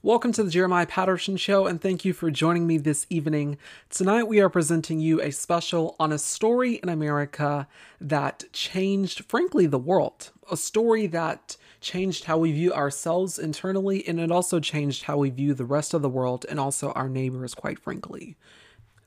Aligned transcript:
Welcome 0.00 0.30
to 0.34 0.44
the 0.44 0.50
Jeremiah 0.50 0.86
Patterson 0.86 1.36
Show, 1.36 1.66
and 1.66 1.80
thank 1.80 2.04
you 2.04 2.12
for 2.12 2.30
joining 2.30 2.68
me 2.68 2.78
this 2.78 3.04
evening. 3.10 3.58
Tonight, 3.90 4.28
we 4.28 4.38
are 4.38 4.48
presenting 4.48 5.00
you 5.00 5.20
a 5.20 5.32
special 5.32 5.96
on 5.98 6.12
a 6.12 6.18
story 6.18 6.74
in 6.74 6.88
America 6.88 7.66
that 8.00 8.44
changed, 8.52 9.24
frankly, 9.24 9.66
the 9.66 9.76
world. 9.76 10.30
A 10.52 10.56
story 10.56 11.08
that 11.08 11.56
changed 11.80 12.24
how 12.26 12.38
we 12.38 12.52
view 12.52 12.72
ourselves 12.72 13.40
internally, 13.40 14.06
and 14.06 14.20
it 14.20 14.30
also 14.30 14.60
changed 14.60 15.02
how 15.02 15.16
we 15.18 15.30
view 15.30 15.52
the 15.52 15.64
rest 15.64 15.92
of 15.92 16.00
the 16.00 16.08
world 16.08 16.46
and 16.48 16.60
also 16.60 16.92
our 16.92 17.08
neighbors, 17.08 17.56
quite 17.56 17.80
frankly. 17.80 18.36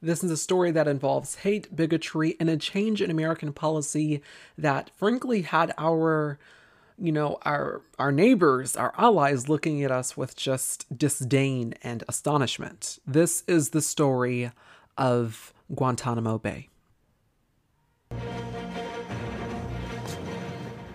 This 0.02 0.26
is 0.26 0.30
a 0.30 0.36
story 0.36 0.72
that 0.72 0.90
involves 0.90 1.36
hate, 1.36 1.74
bigotry, 1.74 2.36
and 2.38 2.50
a 2.50 2.58
change 2.58 3.02
in 3.02 3.10
American 3.10 3.54
policy 3.54 4.22
that, 4.58 4.92
frankly, 4.98 5.44
had 5.44 5.74
our 5.78 6.38
you 7.02 7.12
know 7.12 7.40
our 7.42 7.82
our 7.98 8.12
neighbors 8.12 8.76
our 8.76 8.94
allies 8.98 9.50
looking 9.50 9.84
at 9.84 9.92
us 9.92 10.16
with 10.16 10.36
just 10.36 10.86
disdain 10.96 11.74
and 11.82 12.04
astonishment 12.08 13.00
this 13.08 13.44
is 13.48 13.70
the 13.70 13.82
story 13.82 14.52
of 14.98 15.54
guantanamo 15.74 16.38
bay 16.38 16.68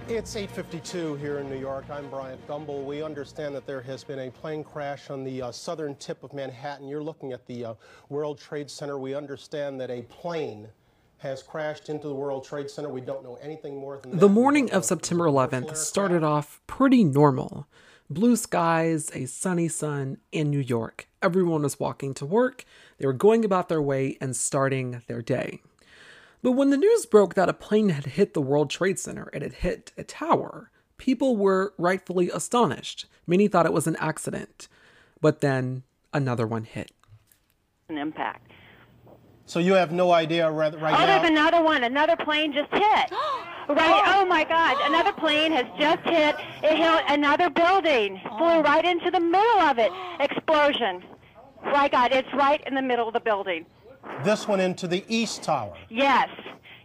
It's 0.09 0.37
8:52 0.37 1.19
here 1.19 1.39
in 1.39 1.51
New 1.51 1.59
York. 1.59 1.85
I'm 1.91 2.09
Bryant 2.09 2.41
Gumbel. 2.47 2.85
We 2.85 3.03
understand 3.03 3.57
that 3.57 3.67
there 3.67 3.83
has 3.83 4.05
been 4.05 4.21
a 4.21 4.31
plane 4.31 4.63
crash 4.63 5.11
on 5.11 5.25
the 5.25 5.43
uh, 5.43 5.51
southern 5.51 5.97
tip 5.97 6.23
of 6.23 6.33
Manhattan. 6.33 6.87
You're 6.87 7.03
looking 7.03 7.33
at 7.33 7.45
the 7.47 7.65
uh, 7.65 7.75
World 8.09 8.39
Trade 8.39 8.71
Center. 8.71 8.99
We 8.99 9.17
understand 9.17 9.81
that 9.81 9.91
a 9.91 10.03
plane 10.03 10.69
has 11.19 11.43
crashed 11.43 11.89
into 11.89 12.09
the 12.09 12.15
World 12.15 12.45
Trade 12.45 12.71
Center. 12.71 12.89
We 12.89 13.01
don't 13.01 13.25
know 13.25 13.39
anything 13.41 13.77
more 13.77 13.99
than 13.99 14.13
that. 14.13 14.21
The 14.21 14.29
morning 14.29 14.71
of 14.73 14.85
September 14.85 15.25
11th 15.25 15.77
started 15.77 16.23
off 16.23 16.61
pretty 16.67 17.05
normal. 17.05 17.67
Blue 18.09 18.37
skies, 18.37 19.11
a 19.15 19.27
sunny 19.27 19.69
sun 19.69 20.19
in 20.31 20.51
New 20.51 20.61
York. 20.61 21.09
Everyone 21.23 21.63
was 21.63 21.81
walking 21.81 22.15
to 22.15 22.27
work. 22.27 22.65
They 22.99 23.07
were 23.07 23.13
going 23.13 23.45
about 23.45 23.69
their 23.69 23.83
way 23.83 24.17
and 24.21 24.37
starting 24.37 25.03
their 25.09 25.23
day. 25.23 25.61
But 26.43 26.53
when 26.53 26.71
the 26.71 26.77
news 26.77 27.07
broke 27.07 27.35
that 27.35 27.49
a 27.49 27.53
plane 27.53 27.89
had 27.89 28.05
hit 28.05 28.35
the 28.35 28.41
World 28.41 28.71
Trade 28.71 28.99
Center, 28.99 29.29
it 29.33 29.43
had 29.43 29.55
hit 29.55 29.93
a 29.99 30.05
tower, 30.05 30.71
people 30.99 31.37
were 31.37 31.75
rightfully 31.79 32.31
astonished. 32.31 33.07
Many 33.27 33.49
thought 33.49 33.67
it 33.67 33.73
was 33.73 33.89
an 33.89 33.97
accident. 33.97 34.69
But 35.21 35.41
then 35.41 35.83
another 36.13 36.47
one 36.47 36.65
hit. 36.65 36.93
An 37.89 37.99
impact. 37.99 38.53
So 39.47 39.61
you 39.61 39.75
have 39.75 39.93
no 39.93 40.13
idea 40.13 40.51
right, 40.51 40.79
right 40.81 40.95
oh, 40.95 40.99
now? 40.99 41.07
there's 41.07 41.31
another 41.31 41.63
one. 41.63 41.85
Another 41.85 42.17
plane 42.17 42.53
just 42.53 42.71
hit. 42.73 42.83
right. 43.69 44.03
Oh 44.07 44.27
my 44.27 44.45
God! 44.45 44.77
Another 44.83 45.13
plane 45.13 45.53
has 45.53 45.67
just 45.79 46.03
hit. 46.03 46.37
It 46.65 46.77
hit 46.77 47.05
another 47.09 47.49
building. 47.49 48.21
Flew 48.37 48.47
oh. 48.47 48.63
right 48.63 48.85
into 48.85 49.11
the 49.11 49.21
middle 49.21 49.61
of 49.61 49.79
it. 49.79 49.93
Explosion. 50.19 51.05
My 51.65 51.89
God! 51.89 52.13
It's 52.13 52.29
right 52.35 52.61
in 52.67 52.75
the 52.75 52.83
middle 52.83 53.07
of 53.07 53.15
the 53.15 53.21
building. 53.21 53.67
This 54.25 54.49
one 54.49 54.61
into 54.61 54.89
the 54.89 55.05
East 55.09 55.45
Tower. 55.45 55.77
Yes. 55.89 56.29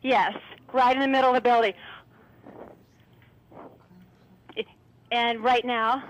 Yes. 0.04 0.34
Right 0.72 0.96
in 0.96 1.02
the 1.02 1.08
middle 1.08 1.30
of 1.30 1.36
the 1.36 1.42
building. 1.42 1.74
And 5.12 5.44
right 5.44 5.66
now, 5.66 6.04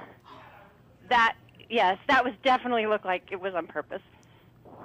that 1.09 1.35
yes, 1.69 1.97
that 2.07 2.23
was 2.23 2.33
definitely 2.43 2.85
looked 2.85 3.05
like 3.05 3.23
it 3.31 3.39
was 3.39 3.55
on 3.55 3.67
purpose. 3.67 4.01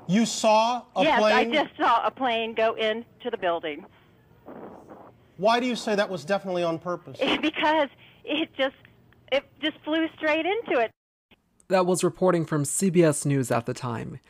You 0.09 0.25
saw 0.25 0.83
a 0.95 1.03
yes, 1.03 1.21
plane? 1.21 1.35
I 1.35 1.45
just 1.65 1.77
saw 1.77 2.07
a 2.07 2.11
plane 2.11 2.55
go 2.55 2.75
into 2.75 3.31
the 3.31 3.37
building. 3.37 3.85
Why 5.37 5.61
do 5.61 5.67
you 5.67 5.77
say 5.77 5.95
that 5.95 6.09
was 6.09 6.25
definitely 6.25 6.63
on 6.63 6.79
purpose? 6.79 7.19
because 7.43 7.89
it 8.25 8.49
just 8.57 8.77
it 9.33 9.45
just 9.61 9.77
flew 9.85 10.07
straight 10.17 10.47
into 10.47 10.81
it. 10.81 10.91
That 11.69 11.85
was 11.85 12.05
reporting 12.05 12.47
from 12.47 12.63
CBS 12.63 13.27
News 13.27 13.51
at 13.51 13.67
the 13.67 13.75
time. 13.75 14.21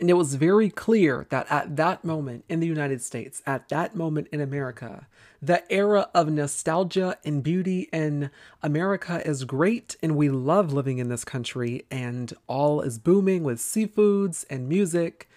And 0.00 0.08
it 0.08 0.14
was 0.14 0.34
very 0.36 0.70
clear 0.70 1.26
that 1.28 1.46
at 1.50 1.76
that 1.76 2.06
moment 2.06 2.46
in 2.48 2.60
the 2.60 2.66
United 2.66 3.02
States, 3.02 3.42
at 3.46 3.68
that 3.68 3.94
moment 3.94 4.28
in 4.32 4.40
America, 4.40 5.06
the 5.42 5.62
era 5.70 6.08
of 6.14 6.30
nostalgia 6.30 7.18
and 7.22 7.42
beauty 7.42 7.90
in 7.92 8.30
America 8.62 9.20
is 9.28 9.44
great 9.44 9.96
and 10.02 10.16
we 10.16 10.30
love 10.30 10.72
living 10.72 10.96
in 10.96 11.10
this 11.10 11.22
country 11.22 11.84
and 11.90 12.32
all 12.46 12.80
is 12.80 12.98
booming 12.98 13.42
with 13.42 13.58
seafoods 13.58 14.46
and 14.48 14.70
music. 14.70 15.28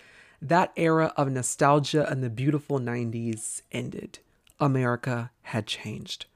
That 0.41 0.71
era 0.77 1.11
of 1.17 1.29
nostalgia 1.29 2.09
and 2.09 2.23
the 2.23 2.29
beautiful 2.29 2.79
90s 2.79 3.63
ended. 3.73 4.19
America 4.61 5.31
had 5.41 5.67
changed. 5.67 6.27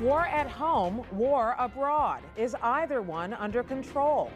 War 0.00 0.26
at 0.26 0.48
home, 0.48 1.04
war 1.12 1.54
abroad. 1.60 2.22
Is 2.36 2.56
either 2.60 3.00
one 3.02 3.34
under 3.34 3.62
control? 3.62 4.32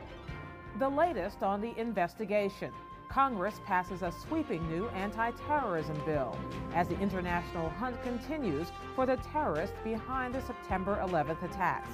The 0.79 0.89
latest 0.91 1.43
on 1.43 1.63
the 1.63 1.75
investigation. 1.79 2.71
Congress 3.09 3.61
passes 3.65 4.03
a 4.03 4.13
sweeping 4.13 4.69
new 4.69 4.89
anti 4.89 5.31
terrorism 5.47 5.99
bill 6.05 6.37
as 6.75 6.87
the 6.89 7.01
international 7.01 7.71
hunt 7.71 8.03
continues 8.03 8.67
for 8.95 9.07
the 9.07 9.17
terrorists 9.33 9.77
behind 9.83 10.35
the 10.35 10.43
September 10.43 11.03
11th 11.03 11.43
attacks. 11.43 11.89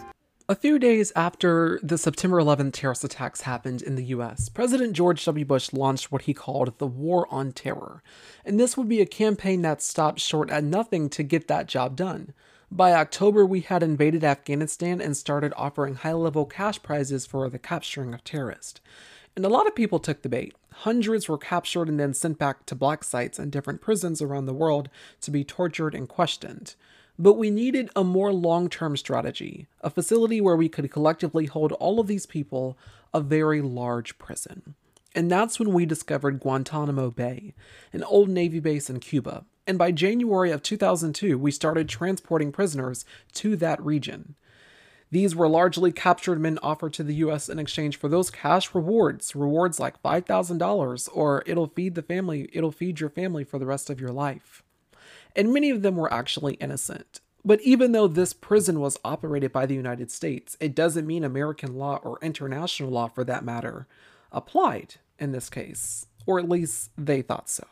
A 0.49 0.57
few 0.57 0.81
days 0.81 1.13
after 1.15 1.79
the 1.81 1.97
September 1.97 2.39
11th 2.39 2.73
terrorist 2.73 3.05
attacks 3.05 3.43
happened 3.43 3.83
in 3.83 3.95
the 3.95 4.07
US, 4.07 4.49
President 4.49 4.95
George 4.95 5.25
W. 5.27 5.45
Bush 5.45 5.73
launched 5.73 6.11
what 6.11 6.23
he 6.23 6.35
called 6.35 6.77
the 6.79 6.87
War 6.87 7.29
on 7.31 7.53
Terror. 7.53 8.03
And 8.45 8.59
this 8.59 8.77
would 8.77 8.89
be 8.89 9.01
a 9.01 9.07
campaign 9.07 9.63
that 9.63 9.81
stopped 9.81 10.19
short 10.19 10.51
at 10.51 10.65
nothing 10.65 11.09
to 11.11 11.23
get 11.23 11.47
that 11.47 11.69
job 11.69 11.95
done. 11.95 12.35
By 12.75 12.95
October, 12.95 13.45
we 13.45 13.61
had 13.61 13.83
invaded 13.83 14.25
Afghanistan 14.25 14.99
and 14.99 15.15
started 15.15 15.53
offering 15.59 15.97
high 15.97 16.15
level 16.15 16.47
cash 16.47 16.83
prizes 16.83 17.27
for 17.27 17.51
the 17.51 17.59
capturing 17.59 18.15
of 18.15 18.25
terrorists. 18.25 18.81
And 19.37 19.45
a 19.45 19.51
lot 19.51 19.67
of 19.67 19.75
people 19.75 19.99
took 19.99 20.23
the 20.23 20.31
bait. 20.31 20.55
Hundreds 20.71 21.29
were 21.29 21.37
captured 21.37 21.91
and 21.91 22.01
then 22.01 22.15
sent 22.15 22.39
back 22.39 22.65
to 22.65 22.75
black 22.75 23.05
sites 23.05 23.39
and 23.39 23.53
different 23.53 23.83
prisons 23.83 24.23
around 24.23 24.47
the 24.47 24.55
world 24.55 24.89
to 25.21 25.31
be 25.31 25.45
tortured 25.45 25.95
and 25.95 26.09
questioned. 26.09 26.75
But 27.19 27.35
we 27.35 27.51
needed 27.51 27.91
a 27.95 28.05
more 28.05 28.33
long 28.33 28.71
term 28.71 28.97
strategy, 28.97 29.67
a 29.83 29.91
facility 29.91 30.41
where 30.41 30.57
we 30.57 30.71
could 30.71 30.91
collectively 30.91 31.45
hold 31.45 31.73
all 31.73 32.01
of 32.01 32.07
these 32.07 32.25
people, 32.25 32.79
a 33.13 33.21
very 33.21 33.61
large 33.61 34.17
prison. 34.17 34.77
And 35.15 35.31
that's 35.31 35.59
when 35.59 35.75
we 35.75 35.85
discovered 35.85 36.41
Guantanamo 36.41 37.11
Bay, 37.11 37.53
an 37.93 38.03
old 38.03 38.31
Navy 38.31 38.61
base 38.61 38.89
in 38.89 38.99
Cuba, 38.99 39.45
and 39.67 39.79
by 39.79 39.93
January 39.93 40.51
of 40.51 40.63
2002, 40.63 41.39
we 41.39 41.51
started 41.51 41.89
transporting 41.89 42.53
prisoners 42.53 43.05
to 43.35 43.57
that 43.57 43.83
region. 43.85 44.35
These 45.11 45.37
were 45.37 45.49
largely 45.49 45.93
captured 45.93 46.41
men 46.41 46.59
offered 46.63 46.95
to 46.95 47.03
the 47.03 47.17
US 47.17 47.49
in 47.51 47.59
exchange 47.59 47.99
for 47.99 48.09
those 48.09 48.31
cash 48.31 48.75
rewards, 48.75 49.37
rewards 49.37 49.79
like 49.79 50.03
$5,000 50.03 51.09
or 51.13 51.43
it'll 51.47 51.67
feed 51.67 51.95
the 51.95 52.03
family, 52.03 52.49
it'll 52.53 52.73
feed 52.73 52.99
your 52.99 53.11
family 53.11 53.45
for 53.45 53.59
the 53.59 53.67
rest 53.67 53.91
of 53.91 54.01
your 54.01 54.11
life. 54.11 54.63
And 55.37 55.53
many 55.53 55.71
of 55.71 55.83
them 55.83 55.97
were 55.97 56.13
actually 56.13 56.55
innocent. 56.55 57.21
But 57.45 57.61
even 57.61 57.93
though 57.93 58.09
this 58.09 58.33
prison 58.33 58.81
was 58.81 58.99
operated 59.05 59.53
by 59.53 59.67
the 59.67 59.75
United 59.75 60.11
States, 60.11 60.57
it 60.61 60.75
doesn't 60.75 61.07
mean 61.07 61.25
American 61.25 61.77
law 61.77 61.97
or 62.03 62.19
international 62.23 62.91
law 62.91 63.09
for 63.09 63.25
that 63.25 63.45
matter 63.45 63.87
applied 64.31 64.95
in 65.19 65.33
this 65.33 65.51
case, 65.51 66.07
or 66.25 66.39
at 66.39 66.49
least 66.49 66.91
they 66.97 67.21
thought 67.21 67.51
so. 67.51 67.67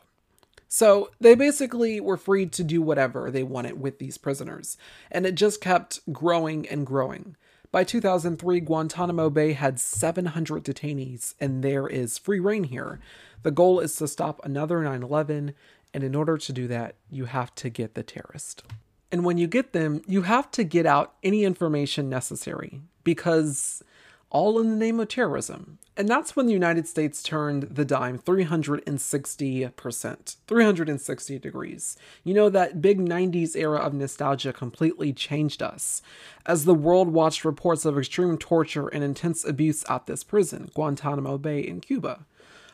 So 0.72 1.10
they 1.20 1.34
basically 1.34 2.00
were 2.00 2.16
free 2.16 2.46
to 2.46 2.62
do 2.62 2.80
whatever 2.80 3.28
they 3.28 3.42
wanted 3.42 3.80
with 3.80 3.98
these 3.98 4.16
prisoners, 4.16 4.78
and 5.10 5.26
it 5.26 5.34
just 5.34 5.60
kept 5.60 5.98
growing 6.12 6.66
and 6.68 6.86
growing. 6.86 7.34
By 7.72 7.82
2003, 7.82 8.60
Guantanamo 8.60 9.30
Bay 9.30 9.52
had 9.54 9.80
700 9.80 10.62
detainees, 10.62 11.34
and 11.40 11.64
there 11.64 11.88
is 11.88 12.18
free 12.18 12.38
reign 12.38 12.64
here. 12.64 13.00
The 13.42 13.50
goal 13.50 13.80
is 13.80 13.96
to 13.96 14.06
stop 14.06 14.40
another 14.44 14.80
9 14.80 15.02
11, 15.02 15.54
and 15.92 16.04
in 16.04 16.14
order 16.14 16.38
to 16.38 16.52
do 16.52 16.68
that, 16.68 16.94
you 17.10 17.24
have 17.24 17.52
to 17.56 17.68
get 17.68 17.94
the 17.94 18.04
terrorist. 18.04 18.62
And 19.10 19.24
when 19.24 19.38
you 19.38 19.48
get 19.48 19.72
them, 19.72 20.02
you 20.06 20.22
have 20.22 20.52
to 20.52 20.62
get 20.62 20.86
out 20.86 21.14
any 21.24 21.42
information 21.42 22.08
necessary 22.08 22.80
because 23.02 23.82
all 24.30 24.58
in 24.58 24.70
the 24.70 24.76
name 24.76 24.98
of 25.00 25.08
terrorism. 25.08 25.78
And 25.96 26.08
that's 26.08 26.34
when 26.34 26.46
the 26.46 26.52
United 26.52 26.88
States 26.88 27.22
turned 27.22 27.64
the 27.64 27.84
dime 27.84 28.18
360%, 28.18 30.36
360 30.46 31.38
degrees. 31.38 31.98
You 32.24 32.32
know, 32.32 32.48
that 32.48 32.80
big 32.80 33.00
90s 33.00 33.54
era 33.54 33.78
of 33.78 33.92
nostalgia 33.92 34.54
completely 34.54 35.12
changed 35.12 35.62
us. 35.62 36.00
As 36.46 36.64
the 36.64 36.74
world 36.74 37.08
watched 37.08 37.44
reports 37.44 37.84
of 37.84 37.98
extreme 37.98 38.38
torture 38.38 38.88
and 38.88 39.04
intense 39.04 39.44
abuse 39.44 39.84
at 39.90 40.06
this 40.06 40.24
prison, 40.24 40.70
Guantanamo 40.74 41.36
Bay 41.36 41.60
in 41.60 41.80
Cuba. 41.80 42.24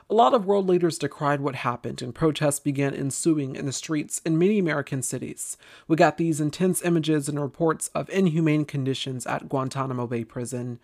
A 0.08 0.14
lot 0.14 0.34
of 0.34 0.46
world 0.46 0.68
leaders 0.68 0.98
decried 0.98 1.40
what 1.40 1.56
happened, 1.56 2.00
and 2.00 2.14
protests 2.14 2.60
began 2.60 2.94
ensuing 2.94 3.56
in 3.56 3.66
the 3.66 3.72
streets 3.72 4.20
in 4.24 4.38
many 4.38 4.60
American 4.60 5.02
cities. 5.02 5.56
We 5.88 5.96
got 5.96 6.16
these 6.16 6.40
intense 6.40 6.80
images 6.84 7.28
and 7.28 7.40
reports 7.40 7.88
of 7.92 8.08
inhumane 8.10 8.66
conditions 8.66 9.26
at 9.26 9.48
Guantanamo 9.48 10.06
Bay 10.06 10.22
Prison, 10.22 10.78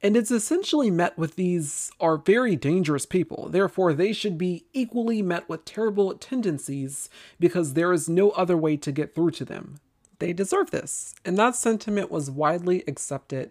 and 0.00 0.16
it's 0.16 0.30
essentially 0.30 0.92
met 0.92 1.18
with 1.18 1.34
these 1.34 1.90
are 1.98 2.18
very 2.18 2.54
dangerous 2.54 3.04
people. 3.04 3.48
Therefore, 3.48 3.92
they 3.92 4.12
should 4.12 4.38
be 4.38 4.64
equally 4.72 5.22
met 5.22 5.48
with 5.48 5.64
terrible 5.64 6.14
tendencies 6.14 7.10
because 7.40 7.74
there 7.74 7.92
is 7.92 8.08
no 8.08 8.30
other 8.30 8.56
way 8.56 8.76
to 8.76 8.92
get 8.92 9.12
through 9.12 9.32
to 9.32 9.44
them. 9.44 9.80
They 10.20 10.32
deserve 10.32 10.70
this. 10.70 11.16
And 11.24 11.36
that 11.36 11.56
sentiment 11.56 12.12
was 12.12 12.30
widely 12.30 12.84
accepted 12.86 13.50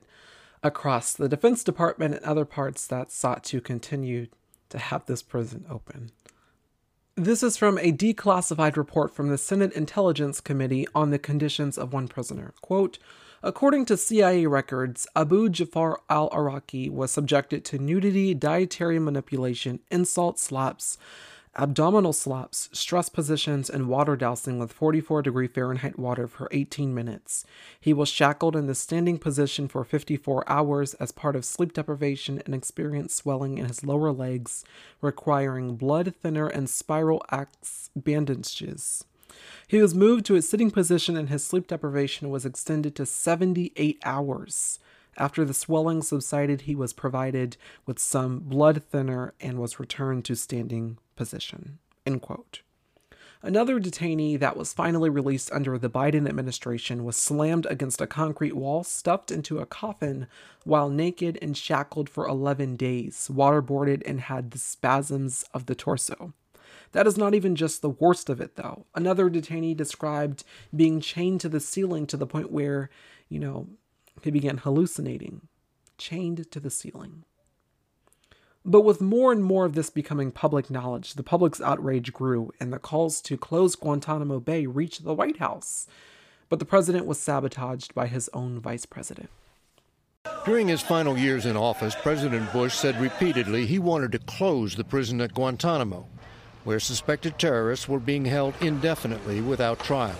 across 0.64 1.12
the 1.12 1.28
Defense 1.28 1.66
Department 1.66 2.16
and 2.16 2.24
other 2.24 2.46
parts 2.46 2.88
that 2.88 3.12
sought 3.12 3.44
to 3.46 3.60
continue 3.60 4.28
to 4.70 4.78
have 4.78 5.06
this 5.06 5.22
prison 5.22 5.66
open. 5.70 6.12
This 7.16 7.42
is 7.42 7.58
from 7.58 7.80
a 7.80 7.92
declassified 7.92 8.78
report 8.78 9.14
from 9.14 9.30
the 9.30 9.38
Senate 9.40 9.74
Intelligence 9.74 10.40
Committee 10.40 10.88
on 10.94 11.10
the 11.10 11.18
conditions 11.18 11.78
of 11.78 11.92
one 11.92 12.08
prisoner. 12.08 12.54
Quote, 12.62 13.00
According 13.44 13.86
to 13.86 13.98
CIA 13.98 14.46
records, 14.48 15.08
Abu 15.16 15.50
Jafar 15.50 16.02
al 16.10 16.30
Iraqi 16.34 16.90
was 16.90 17.12
subjected 17.12 17.64
to 17.66 17.78
nudity, 17.78 18.34
dietary 18.34 19.00
manipulation, 19.00 19.80
insult, 19.92 20.40
slaps, 20.40 20.98
abdominal 21.58 22.14
slaps, 22.14 22.70
stress 22.72 23.10
positions, 23.10 23.70
and 23.70 23.90
water 23.90 24.16
dousing 24.16 24.60
with 24.60 24.72
44 24.72 25.24
degree 25.24 25.48
Fahrenheit 25.48 25.98
water 25.98 26.28
for 26.28 26.48
18 26.52 26.94
minutes. 26.94 27.46
He 27.80 27.94
was 27.94 28.10
shackled 28.10 28.56
in 28.56 28.68
the 28.68 28.76
standing 28.76 29.18
position 29.18 29.68
for 29.68 29.84
54 29.84 30.48
hours 30.48 30.94
as 30.96 31.12
part 31.12 31.36
of 31.36 31.46
sleep 31.46 31.74
deprivation 31.74 32.42
and 32.46 32.54
experienced 32.54 33.18
swelling 33.18 33.58
in 33.58 33.66
his 33.66 33.84
lower 33.84 34.12
legs, 34.12 34.64
requiring 35.02 35.76
blood 35.76 36.14
thinner 36.22 36.48
and 36.48 36.70
spiral 36.70 37.24
axe 37.32 37.90
bandages. 37.96 39.04
He 39.68 39.82
was 39.82 39.96
moved 39.96 40.26
to 40.28 40.36
a 40.36 40.42
sitting 40.42 40.72
position 40.72 41.18
and 41.18 41.30
his 41.30 41.46
sleep 41.46 41.68
deprivation 41.68 42.30
was 42.30 42.46
extended 42.46 42.96
to 42.96 43.06
78 43.06 44.00
hours. 44.06 44.80
After 45.18 45.44
the 45.44 45.54
swelling 45.54 46.04
subsided, 46.04 46.62
he 46.62 46.76
was 46.76 46.94
provided 46.94 47.58
with 47.88 47.98
some 47.98 48.40
blood 48.40 48.84
thinner 48.84 49.34
and 49.42 49.58
was 49.58 49.80
returned 49.80 50.26
to 50.26 50.36
standing 50.36 51.00
position. 51.18 51.80
End 52.06 52.22
quote. 52.22 52.62
Another 53.44 53.80
detainee 53.80 54.40
that 54.40 54.58
was 54.58 54.74
finally 54.74 55.10
released 55.10 55.52
under 55.52 55.78
the 55.78 55.90
Biden 55.90 56.28
administration 56.28 57.04
was 57.04 57.16
slammed 57.16 57.68
against 57.68 58.02
a 58.02 58.08
concrete 58.08 58.56
wall, 58.56 58.84
stuffed 58.84 59.30
into 59.30 59.60
a 59.60 59.66
coffin, 59.66 60.28
while 60.64 60.90
naked 60.90 61.38
and 61.42 61.56
shackled 61.56 62.10
for 62.10 62.28
11 62.28 62.78
days, 62.78 63.30
waterboarded, 63.32 64.02
and 64.08 64.22
had 64.22 64.52
the 64.52 64.58
spasms 64.58 65.46
of 65.54 65.68
the 65.68 65.76
torso. 65.76 66.34
That 66.94 67.06
is 67.06 67.18
not 67.18 67.36
even 67.36 67.56
just 67.56 67.82
the 67.82 67.90
worst 67.90 68.30
of 68.30 68.42
it, 68.42 68.56
though. 68.56 68.86
Another 68.96 69.30
detainee 69.30 69.78
described 69.78 70.44
being 70.76 71.00
chained 71.00 71.42
to 71.42 71.50
the 71.50 71.60
ceiling 71.60 72.08
to 72.08 72.18
the 72.18 72.28
point 72.28 72.52
where, 72.52 72.90
you 73.30 73.40
know, 73.40 73.68
he 74.24 74.32
began 74.32 74.58
hallucinating, 74.58 75.48
chained 75.98 76.50
to 76.52 76.60
the 76.60 76.72
ceiling. 76.72 77.24
But 78.70 78.82
with 78.82 79.00
more 79.00 79.32
and 79.32 79.42
more 79.42 79.64
of 79.64 79.76
this 79.76 79.90
becoming 79.90 80.30
public 80.30 80.70
knowledge, 80.70 81.14
the 81.14 81.24
public's 81.24 81.62
outrage 81.62 82.12
grew, 82.12 82.52
and 82.60 82.74
the 82.74 82.80
calls 82.80 83.22
to 83.22 83.38
close 83.38 83.78
Guantanamo 83.78 84.42
Bay 84.42 84.66
reached 84.66 85.06
the 85.06 85.14
White 85.14 85.38
House. 85.38 85.88
But 86.50 86.60
the 86.60 86.66
president 86.66 87.06
was 87.06 87.18
sabotaged 87.18 87.96
by 87.96 88.08
his 88.08 88.30
own 88.34 88.60
vice 88.60 88.86
president. 88.86 89.30
During 90.44 90.68
his 90.68 90.82
final 90.82 91.18
years 91.18 91.46
in 91.46 91.56
office, 91.56 91.96
President 91.96 92.52
Bush 92.52 92.74
said 92.74 93.00
repeatedly 93.00 93.66
he 93.66 93.80
wanted 93.80 94.12
to 94.12 94.20
close 94.20 94.76
the 94.76 94.84
prison 94.84 95.22
at 95.22 95.34
Guantanamo, 95.34 96.06
where 96.66 96.82
suspected 96.82 97.40
terrorists 97.40 97.88
were 97.88 98.02
being 98.02 98.26
held 98.26 98.54
indefinitely 98.60 99.40
without 99.40 99.80
trial. 99.80 100.20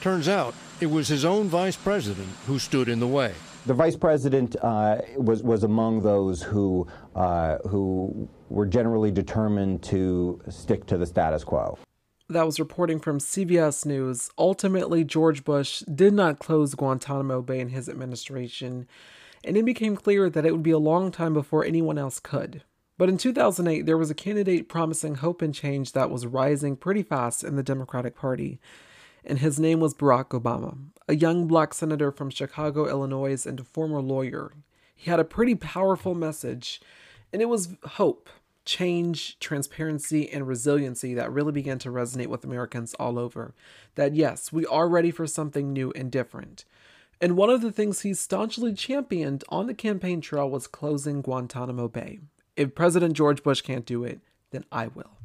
Turns 0.00 0.28
out 0.28 0.54
it 0.80 0.90
was 0.90 1.08
his 1.08 1.26
own 1.26 1.48
vice 1.48 1.76
president 1.76 2.30
who 2.46 2.58
stood 2.58 2.88
in 2.88 3.00
the 3.00 3.06
way. 3.06 3.34
The 3.66 3.74
vice 3.74 3.96
president 3.96 4.56
uh, 4.62 4.98
was 5.16 5.42
was 5.42 5.64
among 5.64 6.00
those 6.00 6.42
who 6.42 6.86
uh, 7.14 7.58
who 7.68 8.28
were 8.48 8.66
generally 8.66 9.10
determined 9.10 9.82
to 9.84 10.40
stick 10.48 10.86
to 10.86 10.96
the 10.96 11.06
status 11.06 11.44
quo. 11.44 11.78
That 12.28 12.46
was 12.46 12.58
reporting 12.58 13.00
from 13.00 13.18
CBS 13.18 13.84
News. 13.84 14.30
Ultimately, 14.38 15.04
George 15.04 15.44
Bush 15.44 15.80
did 15.80 16.14
not 16.14 16.38
close 16.38 16.74
Guantanamo 16.74 17.42
Bay 17.42 17.60
in 17.60 17.70
his 17.70 17.88
administration, 17.88 18.86
and 19.44 19.56
it 19.56 19.64
became 19.64 19.96
clear 19.96 20.30
that 20.30 20.46
it 20.46 20.52
would 20.52 20.62
be 20.62 20.70
a 20.70 20.78
long 20.78 21.10
time 21.10 21.34
before 21.34 21.64
anyone 21.64 21.98
else 21.98 22.18
could. 22.18 22.62
But 22.96 23.08
in 23.08 23.18
2008, 23.18 23.84
there 23.84 23.98
was 23.98 24.10
a 24.10 24.14
candidate 24.14 24.68
promising 24.68 25.16
hope 25.16 25.42
and 25.42 25.54
change 25.54 25.92
that 25.92 26.10
was 26.10 26.26
rising 26.26 26.76
pretty 26.76 27.02
fast 27.02 27.42
in 27.42 27.56
the 27.56 27.62
Democratic 27.62 28.14
Party 28.14 28.60
and 29.24 29.38
his 29.38 29.58
name 29.58 29.80
was 29.80 29.94
Barack 29.94 30.28
Obama, 30.28 30.78
a 31.10 31.16
young 31.16 31.48
black 31.48 31.74
senator 31.74 32.12
from 32.12 32.30
Chicago, 32.30 32.88
Illinois, 32.88 33.44
and 33.44 33.58
a 33.58 33.64
former 33.64 34.00
lawyer. 34.00 34.52
He 34.94 35.10
had 35.10 35.18
a 35.18 35.24
pretty 35.24 35.56
powerful 35.56 36.14
message, 36.14 36.80
and 37.32 37.42
it 37.42 37.48
was 37.48 37.74
hope, 37.84 38.30
change, 38.64 39.36
transparency, 39.40 40.30
and 40.30 40.46
resiliency 40.46 41.12
that 41.14 41.32
really 41.32 41.50
began 41.50 41.80
to 41.80 41.90
resonate 41.90 42.28
with 42.28 42.44
Americans 42.44 42.94
all 42.94 43.18
over. 43.18 43.54
That 43.96 44.14
yes, 44.14 44.52
we 44.52 44.64
are 44.66 44.88
ready 44.88 45.10
for 45.10 45.26
something 45.26 45.72
new 45.72 45.90
and 45.96 46.12
different. 46.12 46.64
And 47.20 47.36
one 47.36 47.50
of 47.50 47.60
the 47.60 47.72
things 47.72 48.02
he 48.02 48.14
staunchly 48.14 48.72
championed 48.72 49.42
on 49.48 49.66
the 49.66 49.74
campaign 49.74 50.20
trail 50.20 50.48
was 50.48 50.68
closing 50.68 51.22
Guantanamo 51.22 51.88
Bay. 51.88 52.20
If 52.56 52.76
President 52.76 53.14
George 53.14 53.42
Bush 53.42 53.62
can't 53.62 53.84
do 53.84 54.04
it, 54.04 54.20
then 54.52 54.64
I 54.70 54.86
will. 54.86 55.16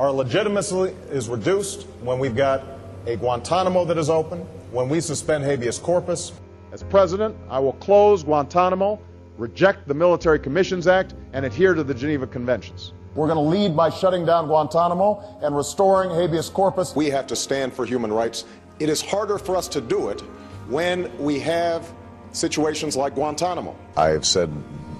Our 0.00 0.10
legitimacy 0.10 0.96
is 1.10 1.28
reduced 1.28 1.82
when 2.02 2.18
we've 2.18 2.36
got 2.36 2.77
a 3.06 3.16
Guantanamo 3.16 3.84
that 3.84 3.98
is 3.98 4.10
open, 4.10 4.40
when 4.70 4.88
we 4.88 5.00
suspend 5.00 5.44
habeas 5.44 5.78
corpus. 5.78 6.32
As 6.72 6.82
president, 6.82 7.34
I 7.48 7.58
will 7.58 7.72
close 7.74 8.22
Guantanamo, 8.22 9.00
reject 9.38 9.88
the 9.88 9.94
Military 9.94 10.38
Commissions 10.38 10.86
Act, 10.86 11.14
and 11.32 11.44
adhere 11.46 11.74
to 11.74 11.82
the 11.82 11.94
Geneva 11.94 12.26
Conventions. 12.26 12.92
We're 13.14 13.26
going 13.26 13.36
to 13.36 13.58
lead 13.58 13.74
by 13.76 13.90
shutting 13.90 14.26
down 14.26 14.46
Guantanamo 14.46 15.38
and 15.42 15.56
restoring 15.56 16.10
habeas 16.10 16.50
corpus. 16.50 16.94
We 16.94 17.06
have 17.10 17.26
to 17.28 17.36
stand 17.36 17.72
for 17.72 17.86
human 17.86 18.12
rights. 18.12 18.44
It 18.78 18.88
is 18.88 19.00
harder 19.00 19.38
for 19.38 19.56
us 19.56 19.66
to 19.68 19.80
do 19.80 20.08
it 20.08 20.20
when 20.68 21.16
we 21.18 21.40
have 21.40 21.90
situations 22.32 22.96
like 22.96 23.14
Guantanamo. 23.14 23.74
I 23.96 24.08
have 24.08 24.26
said 24.26 24.52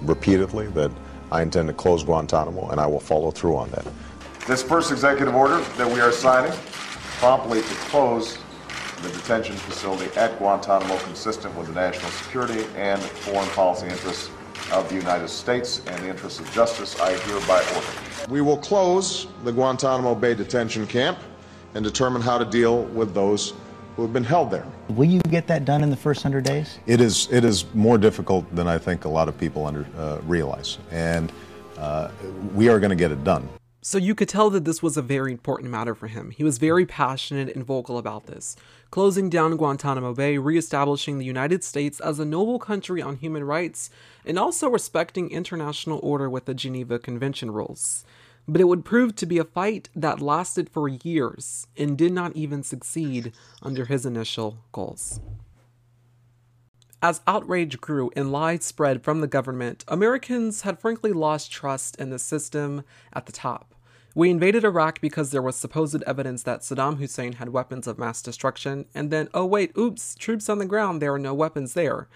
repeatedly 0.02 0.68
that 0.68 0.90
I 1.30 1.42
intend 1.42 1.68
to 1.68 1.74
close 1.74 2.02
Guantanamo, 2.02 2.70
and 2.70 2.80
I 2.80 2.86
will 2.86 3.00
follow 3.00 3.30
through 3.30 3.56
on 3.56 3.70
that. 3.70 3.86
This 4.46 4.62
first 4.62 4.90
executive 4.90 5.34
order 5.34 5.60
that 5.76 5.86
we 5.86 6.00
are 6.00 6.10
signing 6.10 6.52
promptly 7.18 7.60
to 7.60 7.74
close 7.90 8.38
the 9.02 9.08
detention 9.10 9.56
facility 9.56 10.06
at 10.16 10.38
Guantanamo 10.38 10.96
consistent 10.98 11.54
with 11.56 11.66
the 11.66 11.72
national 11.72 12.10
security 12.12 12.64
and 12.76 13.02
foreign 13.02 13.48
policy 13.50 13.86
interests 13.88 14.30
of 14.72 14.88
the 14.88 14.94
United 14.94 15.28
States 15.28 15.82
and 15.86 16.04
the 16.04 16.08
interests 16.08 16.38
of 16.38 16.48
justice, 16.52 16.98
I 17.00 17.12
hereby 17.18 17.64
order. 17.74 18.30
We 18.30 18.40
will 18.40 18.56
close 18.56 19.26
the 19.42 19.50
Guantanamo 19.50 20.14
Bay 20.14 20.34
detention 20.34 20.86
camp 20.86 21.18
and 21.74 21.84
determine 21.84 22.22
how 22.22 22.38
to 22.38 22.44
deal 22.44 22.84
with 22.84 23.14
those 23.14 23.52
who 23.96 24.02
have 24.02 24.12
been 24.12 24.24
held 24.24 24.52
there. 24.52 24.66
Will 24.90 25.08
you 25.08 25.20
get 25.22 25.48
that 25.48 25.64
done 25.64 25.82
in 25.82 25.90
the 25.90 25.96
first 25.96 26.22
100 26.22 26.44
days? 26.44 26.78
It 26.86 27.00
is, 27.00 27.28
it 27.32 27.44
is 27.44 27.64
more 27.74 27.98
difficult 27.98 28.54
than 28.54 28.68
I 28.68 28.78
think 28.78 29.06
a 29.06 29.08
lot 29.08 29.26
of 29.26 29.36
people 29.36 29.66
under, 29.66 29.84
uh, 29.96 30.18
realize. 30.22 30.78
And 30.92 31.32
uh, 31.76 32.10
we 32.54 32.68
are 32.68 32.78
going 32.78 32.90
to 32.90 32.96
get 32.96 33.10
it 33.10 33.24
done. 33.24 33.48
So 33.88 33.96
you 33.96 34.14
could 34.14 34.28
tell 34.28 34.50
that 34.50 34.66
this 34.66 34.82
was 34.82 34.98
a 34.98 35.02
very 35.02 35.32
important 35.32 35.70
matter 35.70 35.94
for 35.94 36.08
him. 36.08 36.30
He 36.30 36.44
was 36.44 36.58
very 36.58 36.84
passionate 36.84 37.56
and 37.56 37.64
vocal 37.64 37.96
about 37.96 38.26
this. 38.26 38.54
Closing 38.90 39.30
down 39.30 39.56
Guantanamo 39.56 40.12
Bay, 40.12 40.36
reestablishing 40.36 41.16
the 41.16 41.24
United 41.24 41.64
States 41.64 41.98
as 42.00 42.18
a 42.18 42.26
noble 42.26 42.58
country 42.58 43.00
on 43.00 43.16
human 43.16 43.44
rights, 43.44 43.88
and 44.26 44.38
also 44.38 44.68
respecting 44.68 45.30
international 45.30 46.00
order 46.02 46.28
with 46.28 46.44
the 46.44 46.52
Geneva 46.52 46.98
Convention 46.98 47.50
rules. 47.50 48.04
But 48.46 48.60
it 48.60 48.64
would 48.64 48.84
prove 48.84 49.16
to 49.16 49.24
be 49.24 49.38
a 49.38 49.44
fight 49.44 49.88
that 49.96 50.20
lasted 50.20 50.68
for 50.68 50.86
years 50.86 51.66
and 51.74 51.96
did 51.96 52.12
not 52.12 52.36
even 52.36 52.62
succeed 52.62 53.32
under 53.62 53.86
his 53.86 54.04
initial 54.04 54.58
goals. 54.70 55.18
As 57.00 57.22
outrage 57.26 57.80
grew 57.80 58.10
and 58.14 58.30
lies 58.30 58.66
spread 58.66 59.02
from 59.02 59.22
the 59.22 59.26
government, 59.26 59.86
Americans 59.88 60.60
had 60.60 60.78
frankly 60.78 61.12
lost 61.12 61.50
trust 61.50 61.96
in 61.96 62.10
the 62.10 62.18
system 62.18 62.84
at 63.14 63.24
the 63.24 63.32
top. 63.32 63.74
We 64.18 64.30
invaded 64.30 64.64
Iraq 64.64 65.00
because 65.00 65.30
there 65.30 65.40
was 65.40 65.54
supposed 65.54 66.02
evidence 66.02 66.42
that 66.42 66.62
Saddam 66.62 66.98
Hussein 66.98 67.34
had 67.34 67.50
weapons 67.50 67.86
of 67.86 68.00
mass 68.00 68.20
destruction, 68.20 68.86
and 68.92 69.12
then, 69.12 69.28
oh 69.32 69.46
wait, 69.46 69.70
oops, 69.78 70.16
troops 70.16 70.48
on 70.48 70.58
the 70.58 70.66
ground, 70.66 71.00
there 71.00 71.14
are 71.14 71.20
no 71.20 71.32
weapons 71.32 71.74
there. 71.74 72.08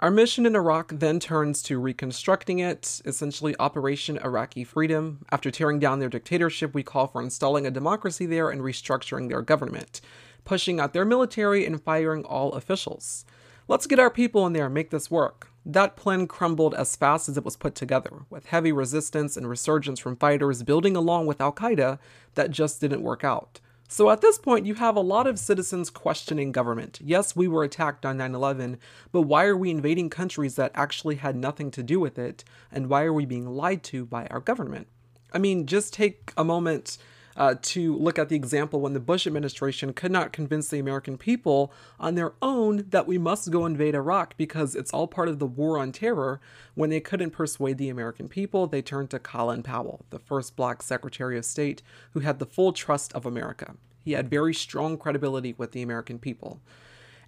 Our 0.00 0.10
mission 0.10 0.44
in 0.44 0.56
Iraq 0.56 0.90
then 0.96 1.20
turns 1.20 1.62
to 1.62 1.78
reconstructing 1.78 2.58
it, 2.58 3.00
essentially 3.04 3.54
Operation 3.60 4.18
Iraqi 4.18 4.64
Freedom. 4.64 5.24
After 5.30 5.52
tearing 5.52 5.78
down 5.78 6.00
their 6.00 6.08
dictatorship, 6.08 6.74
we 6.74 6.82
call 6.82 7.06
for 7.06 7.22
installing 7.22 7.64
a 7.64 7.70
democracy 7.70 8.26
there 8.26 8.50
and 8.50 8.60
restructuring 8.60 9.28
their 9.28 9.42
government, 9.42 10.00
pushing 10.44 10.80
out 10.80 10.94
their 10.94 11.04
military 11.04 11.64
and 11.64 11.80
firing 11.80 12.24
all 12.24 12.54
officials. 12.54 13.24
Let's 13.68 13.86
get 13.86 14.00
our 14.00 14.10
people 14.10 14.48
in 14.48 14.52
there 14.52 14.64
and 14.64 14.74
make 14.74 14.90
this 14.90 15.12
work. 15.12 15.52
That 15.68 15.96
plan 15.96 16.28
crumbled 16.28 16.76
as 16.76 16.94
fast 16.94 17.28
as 17.28 17.36
it 17.36 17.44
was 17.44 17.56
put 17.56 17.74
together, 17.74 18.22
with 18.30 18.46
heavy 18.46 18.70
resistance 18.70 19.36
and 19.36 19.48
resurgence 19.48 19.98
from 19.98 20.14
fighters 20.14 20.62
building 20.62 20.94
along 20.96 21.26
with 21.26 21.40
Al 21.40 21.52
Qaeda 21.52 21.98
that 22.36 22.52
just 22.52 22.80
didn't 22.80 23.02
work 23.02 23.24
out. 23.24 23.58
So 23.88 24.08
at 24.10 24.20
this 24.20 24.38
point, 24.38 24.64
you 24.64 24.74
have 24.74 24.94
a 24.94 25.00
lot 25.00 25.26
of 25.26 25.40
citizens 25.40 25.90
questioning 25.90 26.52
government. 26.52 27.00
Yes, 27.02 27.34
we 27.34 27.48
were 27.48 27.64
attacked 27.64 28.06
on 28.06 28.16
9 28.18 28.32
11, 28.32 28.78
but 29.10 29.22
why 29.22 29.44
are 29.46 29.56
we 29.56 29.72
invading 29.72 30.08
countries 30.08 30.54
that 30.54 30.70
actually 30.76 31.16
had 31.16 31.34
nothing 31.34 31.72
to 31.72 31.82
do 31.82 31.98
with 31.98 32.16
it? 32.16 32.44
And 32.70 32.88
why 32.88 33.02
are 33.02 33.12
we 33.12 33.26
being 33.26 33.48
lied 33.48 33.82
to 33.84 34.06
by 34.06 34.28
our 34.28 34.40
government? 34.40 34.86
I 35.32 35.38
mean, 35.38 35.66
just 35.66 35.92
take 35.92 36.32
a 36.36 36.44
moment 36.44 36.96
uh, 37.36 37.54
to 37.60 37.94
look 37.96 38.18
at 38.18 38.28
the 38.28 38.36
example 38.36 38.80
when 38.80 38.94
the 38.94 39.00
Bush 39.00 39.26
administration 39.26 39.92
could 39.92 40.10
not 40.10 40.32
convince 40.32 40.68
the 40.68 40.78
American 40.78 41.18
people 41.18 41.72
on 42.00 42.14
their 42.14 42.32
own 42.40 42.86
that 42.88 43.06
we 43.06 43.18
must 43.18 43.50
go 43.50 43.66
invade 43.66 43.94
Iraq 43.94 44.36
because 44.36 44.74
it's 44.74 44.92
all 44.92 45.06
part 45.06 45.28
of 45.28 45.38
the 45.38 45.46
war 45.46 45.78
on 45.78 45.92
terror. 45.92 46.40
When 46.74 46.90
they 46.90 47.00
couldn't 47.00 47.30
persuade 47.30 47.78
the 47.78 47.90
American 47.90 48.28
people, 48.28 48.66
they 48.66 48.82
turned 48.82 49.10
to 49.10 49.18
Colin 49.18 49.62
Powell, 49.62 50.04
the 50.10 50.18
first 50.18 50.56
black 50.56 50.82
Secretary 50.82 51.36
of 51.36 51.44
State 51.44 51.82
who 52.12 52.20
had 52.20 52.38
the 52.38 52.46
full 52.46 52.72
trust 52.72 53.12
of 53.12 53.26
America. 53.26 53.74
He 54.02 54.12
had 54.12 54.30
very 54.30 54.54
strong 54.54 54.96
credibility 54.96 55.54
with 55.58 55.72
the 55.72 55.82
American 55.82 56.18
people. 56.18 56.60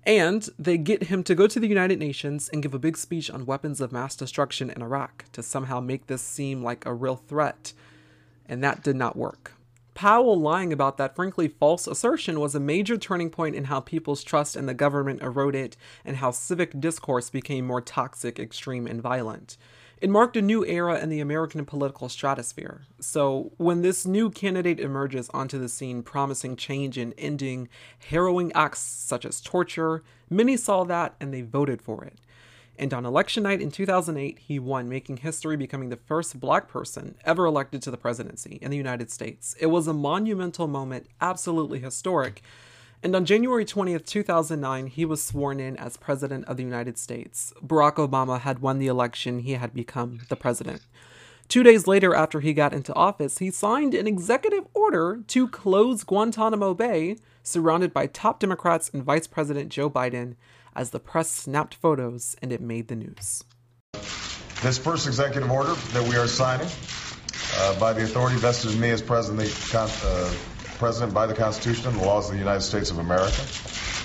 And 0.07 0.49
they 0.59 0.79
get 0.79 1.05
him 1.05 1.23
to 1.25 1.35
go 1.35 1.47
to 1.47 1.61
the 1.61 1.67
United 1.67 1.99
Nations 1.99 2.49
and 2.49 2.63
give 2.63 2.73
a 2.73 2.79
big 2.79 2.97
speech 2.97 3.31
on 3.31 3.45
weapons 3.45 3.81
of 3.81 3.93
mass 3.93 4.17
destruction 4.17 4.71
in 4.71 4.81
Iraq 4.81 5.25
to 5.33 5.43
somehow 5.43 5.81
make 5.81 6.07
this 6.07 6.23
seem 6.23 6.63
like 6.63 6.87
a 6.87 6.95
real 6.95 7.17
threat. 7.17 7.75
And 8.47 8.65
that 8.65 8.83
did 8.83 8.97
not 8.97 9.17
work. 9.17 9.58
Powell 9.99 10.39
lying 10.39 10.73
about 10.73 10.97
that 10.99 11.17
frankly 11.17 11.49
false 11.49 11.89
assertion 11.89 12.39
was 12.39 12.55
a 12.55 12.61
major 12.61 12.97
turning 12.97 13.31
point 13.31 13.57
in 13.57 13.65
how 13.65 13.81
people's 13.81 14.23
trust 14.23 14.55
in 14.55 14.67
the 14.67 14.73
government 14.73 15.23
eroded 15.23 15.77
and 16.05 16.19
how 16.19 16.31
civic 16.31 16.79
discourse 16.79 17.31
became 17.31 17.67
more 17.67 17.81
toxic, 17.81 18.39
extreme, 18.39 18.87
and 18.87 19.03
violent. 19.03 19.57
It 20.01 20.09
marked 20.09 20.37
a 20.37 20.41
new 20.41 20.65
era 20.65 21.01
in 21.01 21.09
the 21.09 21.19
American 21.19 21.65
political 21.65 22.09
stratosphere. 22.09 22.87
So, 23.01 23.51
when 23.57 23.83
this 23.83 24.07
new 24.07 24.31
candidate 24.31 24.79
emerges 24.79 25.31
onto 25.35 25.59
the 25.59 25.69
scene 25.69 26.05
promising 26.05 26.55
change 26.55 26.97
and 26.97 27.13
ending 27.19 27.69
harrowing 27.99 28.53
acts 28.53 28.79
such 28.79 29.25
as 29.25 29.41
torture, 29.41 30.05
many 30.31 30.57
saw 30.57 30.85
that 30.85 31.17
and 31.19 31.35
they 31.35 31.43
voted 31.43 31.83
for 31.83 32.05
it. 32.05 32.21
And 32.79 32.95
on 32.95 33.05
election 33.05 33.43
night 33.43 33.61
in 33.61 33.73
2008, 33.73 34.39
he 34.39 34.61
won, 34.61 34.89
making 34.89 35.19
history, 35.19 35.57
becoming 35.57 35.89
the 35.89 35.97
first 35.97 36.39
black 36.39 36.69
person 36.69 37.17
ever 37.25 37.45
elected 37.45 37.83
to 37.83 37.91
the 37.91 37.97
presidency 37.97 38.61
in 38.63 38.71
the 38.71 38.77
United 38.77 39.11
States. 39.11 39.57
It 39.59 39.67
was 39.67 39.89
a 39.89 39.93
monumental 39.93 40.69
moment, 40.69 41.09
absolutely 41.21 41.81
historic. 41.81 42.41
And 43.03 43.17
on 43.17 43.25
January 43.25 43.65
20th, 43.65 44.07
2009, 44.07 44.87
he 44.87 45.05
was 45.05 45.23
sworn 45.23 45.59
in 45.59 45.77
as 45.77 45.97
President 45.97 46.45
of 46.47 46.57
the 46.57 46.63
United 46.63 46.99
States. 46.99 47.53
Barack 47.65 47.95
Obama 47.95 48.41
had 48.41 48.61
won 48.61 48.79
the 48.79 48.87
election, 48.87 49.41
he 49.41 49.53
had 49.53 49.75
become 49.75 50.21
the 50.29 50.37
president. 50.37 50.83
Two 51.49 51.63
days 51.63 51.87
later, 51.87 52.15
after 52.15 52.41
he 52.41 52.53
got 52.53 52.75
into 52.75 52.95
office, 52.95 53.39
he 53.39 53.51
signed 53.51 53.95
an 53.95 54.07
executive 54.07 54.67
order 54.75 55.21
to 55.29 55.49
close 55.49 56.05
Guantanamo 56.05 56.75
Bay, 56.75 57.17
surrounded 57.43 57.93
by 57.93 58.07
top 58.07 58.39
Democrats 58.39 58.91
and 58.93 59.03
Vice 59.03 59.27
President 59.27 59.71
Joe 59.71 59.89
Biden, 59.89 60.35
as 60.75 60.91
the 60.91 61.01
press 61.01 61.31
snapped 61.31 61.75
photos 61.75 62.37
and 62.43 62.53
it 62.53 62.61
made 62.61 62.89
the 62.89 62.97
news. 62.97 63.45
This 64.63 64.79
first 64.79 65.07
executive 65.07 65.51
order 65.51 65.75
that 65.93 66.09
we 66.09 66.17
are 66.17 66.27
signing 66.27 66.69
uh, 67.59 67.79
by 67.79 67.93
the 67.93 68.03
authority 68.03 68.37
vested 68.37 68.73
in 68.73 68.81
me 68.81 68.91
as 68.91 69.01
President, 69.01 69.49
uh, 69.75 70.33
President 70.79 71.15
by 71.15 71.27
the 71.27 71.35
Constitution 71.35 71.89
and 71.89 71.97
the 71.97 72.05
laws 72.05 72.27
of 72.27 72.33
the 72.33 72.39
United 72.39 72.63
States 72.63 72.91
of 72.91 72.99
America 72.99 73.41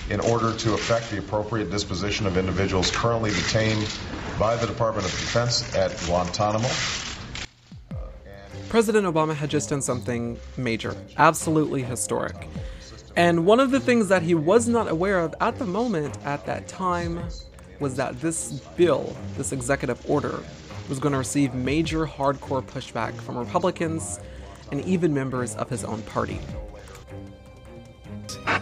in 0.10 0.20
order 0.20 0.56
to 0.58 0.74
effect 0.74 1.10
the 1.12 1.18
appropriate 1.18 1.72
disposition 1.72 2.28
of 2.28 2.38
individuals 2.38 2.92
currently 2.92 3.32
detained 3.32 3.88
by 4.40 4.56
the 4.56 4.68
Department 4.68 5.06
of 5.06 5.12
Defense 5.12 5.76
at 5.76 5.96
Guantanamo. 6.06 6.70
President 8.70 9.06
Obama 9.06 9.36
had 9.36 9.50
just 9.50 9.70
done 9.70 9.82
something 9.82 10.38
major, 10.58 10.96
absolutely 11.18 11.84
historic. 11.84 12.48
And 13.16 13.46
one 13.46 13.60
of 13.60 13.70
the 13.70 13.80
things 13.80 14.08
that 14.08 14.24
he 14.24 14.34
was 14.34 14.68
not 14.68 14.90
aware 14.90 15.20
of 15.20 15.36
at 15.40 15.60
the 15.60 15.66
moment, 15.66 16.18
at 16.26 16.46
that 16.48 16.68
time, 16.68 17.24
was 17.80 17.96
that 17.96 18.20
this 18.20 18.62
bill, 18.76 19.16
this 19.38 19.52
executive 19.52 20.10
order, 20.10 20.40
was 20.90 21.00
going 21.00 21.12
to 21.12 21.18
receive 21.18 21.54
major 21.54 22.08
hardcore 22.08 22.64
pushback 22.64 23.14
from 23.22 23.38
Republicans 23.38 24.20
and 24.72 24.84
even 24.86 25.14
members 25.14 25.56
of 25.56 25.70
his 25.70 25.84
own 25.84 26.02
party. 26.04 26.40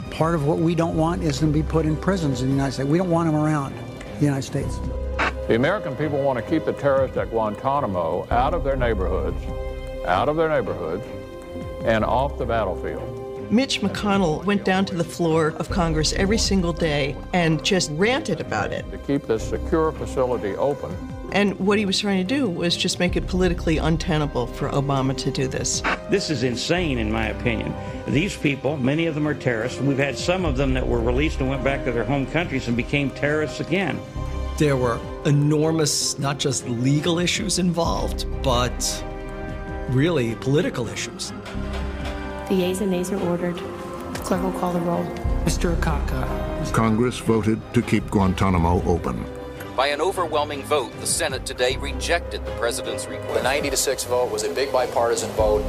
Part 0.10 0.36
of 0.36 0.46
what 0.46 0.58
we 0.58 0.75
don't 0.75 0.98
want 0.98 1.24
is 1.24 1.39
them 1.39 1.53
to 1.53 1.60
be 1.60 1.67
put 1.67 1.86
in 1.86 1.96
prisons 1.96 2.41
in 2.41 2.50
the 2.50 2.53
United 2.53 2.74
States. 2.74 2.89
We 2.89 2.98
don't 2.98 3.10
want 3.10 3.31
them 3.31 3.41
around 3.41 3.74
the 4.20 4.25
United 4.25 4.43
States. 4.43 4.77
The 5.48 5.55
American 5.55 5.96
people 5.96 6.22
want 6.22 6.38
to 6.38 6.50
keep 6.50 6.65
the 6.65 6.74
terrorists 6.74 7.17
at 7.17 7.29
Guantanamo 7.29 8.27
out 8.29 8.53
of 8.53 8.65
their 8.65 8.75
neighborhoods, 8.75 9.41
out 10.05 10.27
of 10.27 10.36
their 10.36 10.50
neighborhoods, 10.50 11.05
and 11.86 12.03
off 12.03 12.38
the 12.38 12.46
battlefield. 12.46 13.21
Mitch 13.51 13.81
McConnell 13.81 14.46
went 14.46 14.63
down 14.63 14.86
to 14.86 14.96
the 14.96 15.03
floor 15.03 15.50
of 15.58 15.70
Congress 15.70 16.13
every 16.13 16.38
single 16.38 16.72
day 16.72 17.17
and 17.34 17.62
just 17.65 17.91
ranted 17.96 18.39
about 18.39 18.72
it. 18.72 18.89
To 18.91 18.98
keep 19.00 19.27
this 19.27 19.43
secure 19.43 19.91
facility 19.91 20.55
open. 20.55 20.96
And 21.34 21.60
what 21.60 21.77
he 21.77 21.86
was 21.86 22.00
trying 22.00 22.25
to 22.25 22.36
do 22.36 22.50
was 22.50 22.77
just 22.77 22.98
make 22.98 23.17
it 23.17 23.27
politically 23.27 23.77
untenable 23.77 24.48
for 24.48 24.70
Obama 24.70 25.17
to 25.17 25.31
do 25.31 25.50
this. 25.50 25.81
This 26.10 26.29
is 26.29 26.43
insane, 26.43 26.98
in 26.98 27.12
my 27.12 27.27
opinion. 27.27 27.74
These 28.08 28.38
people, 28.38 28.77
many 28.77 29.05
of 29.05 29.15
them 29.15 29.27
are 29.27 29.34
terrorists, 29.34 29.81
we've 29.81 29.98
had 29.98 30.17
some 30.17 30.46
of 30.46 30.55
them 30.55 30.74
that 30.74 30.88
were 30.88 31.01
released 31.01 31.41
and 31.41 31.50
went 31.50 31.62
back 31.62 31.84
to 31.84 31.91
their 31.91 32.05
home 32.05 32.27
countries 32.27 32.70
and 32.70 32.77
became 32.77 33.12
terrorists 33.12 33.60
again. 33.60 34.00
There 34.60 34.77
were 34.77 34.98
enormous, 35.25 36.17
not 36.17 36.39
just 36.39 36.70
legal 36.70 37.20
issues 37.20 37.60
involved, 37.60 38.25
but 38.43 39.03
really 39.89 40.36
political 40.36 40.88
issues. 40.88 41.34
The 42.51 42.58
yeas 42.58 42.81
and 42.81 42.91
nays 42.91 43.10
are 43.13 43.29
ordered. 43.29 43.55
The 43.55 44.20
clerk 44.25 44.43
will 44.43 44.51
call 44.60 44.74
the 44.74 44.81
roll. 44.81 45.05
Mr. 45.46 45.74
Akaka. 45.74 46.74
Congress 46.74 47.17
voted 47.17 47.62
to 47.74 47.81
keep 47.81 48.05
Guantanamo 48.12 48.84
open. 48.84 49.24
By 49.74 49.88
an 49.88 50.01
overwhelming 50.01 50.63
vote, 50.63 50.91
the 51.00 51.08
Senate 51.08 51.46
today 51.46 51.77
rejected 51.77 52.46
the 52.46 52.51
president's 52.60 53.08
request. 53.08 53.36
The 53.36 53.41
90 53.41 53.70
to 53.70 53.77
6 53.77 54.03
vote 54.03 54.29
was 54.34 54.43
a 54.43 54.53
big 54.53 54.70
bipartisan 54.70 55.29
vote. 55.29 55.63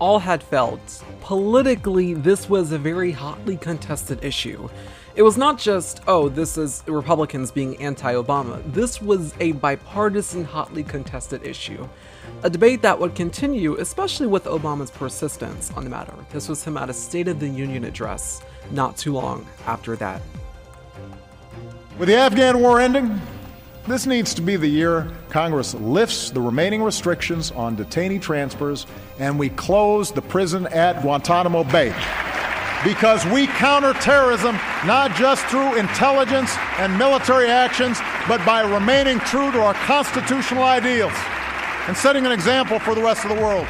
All 0.00 0.18
had 0.18 0.42
felt. 0.42 1.04
Politically, 1.20 2.14
this 2.14 2.48
was 2.48 2.72
a 2.72 2.78
very 2.78 3.12
hotly 3.12 3.56
contested 3.56 4.24
issue. 4.24 4.68
It 5.14 5.22
was 5.22 5.36
not 5.36 5.56
just, 5.56 6.00
oh, 6.08 6.28
this 6.28 6.58
is 6.58 6.82
Republicans 6.88 7.52
being 7.52 7.76
anti 7.76 8.12
Obama. 8.14 8.60
This 8.72 9.00
was 9.00 9.34
a 9.38 9.52
bipartisan, 9.52 10.46
hotly 10.46 10.82
contested 10.82 11.46
issue. 11.46 11.88
A 12.44 12.50
debate 12.50 12.82
that 12.82 12.98
would 12.98 13.14
continue, 13.14 13.76
especially 13.76 14.26
with 14.26 14.44
Obama's 14.44 14.90
persistence 14.90 15.70
on 15.76 15.84
the 15.84 15.90
matter. 15.90 16.14
This 16.30 16.48
was 16.48 16.64
him 16.64 16.76
at 16.76 16.90
a 16.90 16.92
State 16.92 17.28
of 17.28 17.38
the 17.38 17.48
Union 17.48 17.84
address 17.84 18.42
not 18.72 18.96
too 18.96 19.12
long 19.12 19.46
after 19.66 19.94
that. 19.96 20.20
With 21.98 22.08
the 22.08 22.16
Afghan 22.16 22.60
war 22.60 22.80
ending, 22.80 23.20
this 23.86 24.06
needs 24.06 24.32
to 24.34 24.42
be 24.42 24.56
the 24.56 24.66
year 24.66 25.10
Congress 25.28 25.74
lifts 25.74 26.30
the 26.30 26.40
remaining 26.40 26.82
restrictions 26.82 27.50
on 27.52 27.76
detainee 27.76 28.20
transfers 28.20 28.86
and 29.18 29.38
we 29.38 29.48
close 29.50 30.10
the 30.10 30.22
prison 30.22 30.66
at 30.68 31.02
Guantanamo 31.02 31.64
Bay. 31.64 31.94
Because 32.84 33.24
we 33.26 33.46
counter 33.46 33.92
terrorism 33.94 34.56
not 34.84 35.14
just 35.14 35.44
through 35.46 35.76
intelligence 35.76 36.56
and 36.78 36.96
military 36.98 37.48
actions, 37.48 38.00
but 38.26 38.44
by 38.44 38.62
remaining 38.62 39.20
true 39.20 39.52
to 39.52 39.60
our 39.60 39.74
constitutional 39.74 40.64
ideals 40.64 41.12
and 41.88 41.96
setting 41.96 42.24
an 42.24 42.32
example 42.32 42.78
for 42.78 42.94
the 42.94 43.02
rest 43.02 43.24
of 43.24 43.36
the 43.36 43.42
world. 43.42 43.66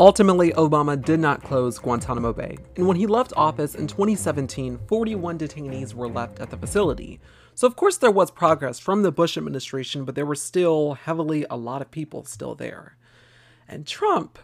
Ultimately, 0.00 0.52
Obama 0.52 1.02
did 1.02 1.18
not 1.18 1.42
close 1.42 1.78
Guantanamo 1.78 2.32
Bay, 2.32 2.56
and 2.76 2.86
when 2.86 2.96
he 2.96 3.06
left 3.06 3.32
office 3.36 3.74
in 3.74 3.88
2017, 3.88 4.78
41 4.86 5.38
detainees 5.38 5.92
were 5.92 6.08
left 6.08 6.38
at 6.38 6.50
the 6.50 6.56
facility. 6.56 7.20
So, 7.54 7.66
of 7.66 7.74
course, 7.74 7.96
there 7.96 8.10
was 8.10 8.30
progress 8.30 8.78
from 8.78 9.02
the 9.02 9.10
Bush 9.10 9.36
administration, 9.36 10.04
but 10.04 10.14
there 10.14 10.26
were 10.26 10.36
still 10.36 10.94
heavily 10.94 11.44
a 11.50 11.56
lot 11.56 11.82
of 11.82 11.90
people 11.90 12.24
still 12.24 12.54
there. 12.54 12.96
And 13.66 13.86
Trump, 13.88 14.38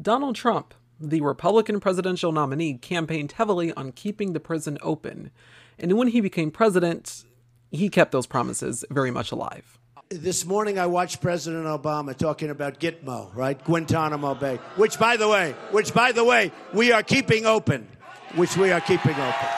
Donald 0.00 0.36
Trump, 0.36 0.72
the 1.00 1.20
Republican 1.20 1.80
presidential 1.80 2.30
nominee, 2.30 2.74
campaigned 2.74 3.32
heavily 3.32 3.72
on 3.72 3.90
keeping 3.90 4.32
the 4.32 4.40
prison 4.40 4.78
open. 4.82 5.32
And 5.80 5.98
when 5.98 6.08
he 6.08 6.20
became 6.20 6.52
president, 6.52 7.24
he 7.72 7.88
kept 7.88 8.12
those 8.12 8.28
promises 8.28 8.84
very 8.88 9.10
much 9.10 9.32
alive 9.32 9.78
this 10.08 10.46
morning 10.46 10.78
I 10.78 10.86
watched 10.86 11.20
President 11.20 11.64
Obama 11.64 12.16
talking 12.16 12.50
about 12.50 12.78
Gitmo, 12.78 13.34
right? 13.34 13.62
Guantanamo 13.64 14.34
Bay, 14.34 14.56
which 14.76 14.98
by 14.98 15.16
the 15.16 15.28
way, 15.28 15.52
which 15.72 15.92
by 15.92 16.12
the 16.12 16.24
way, 16.24 16.52
we 16.72 16.92
are 16.92 17.02
keeping 17.02 17.44
open, 17.44 17.88
which 18.36 18.56
we 18.56 18.70
are 18.70 18.80
keeping 18.80 19.14
open. 19.14 19.48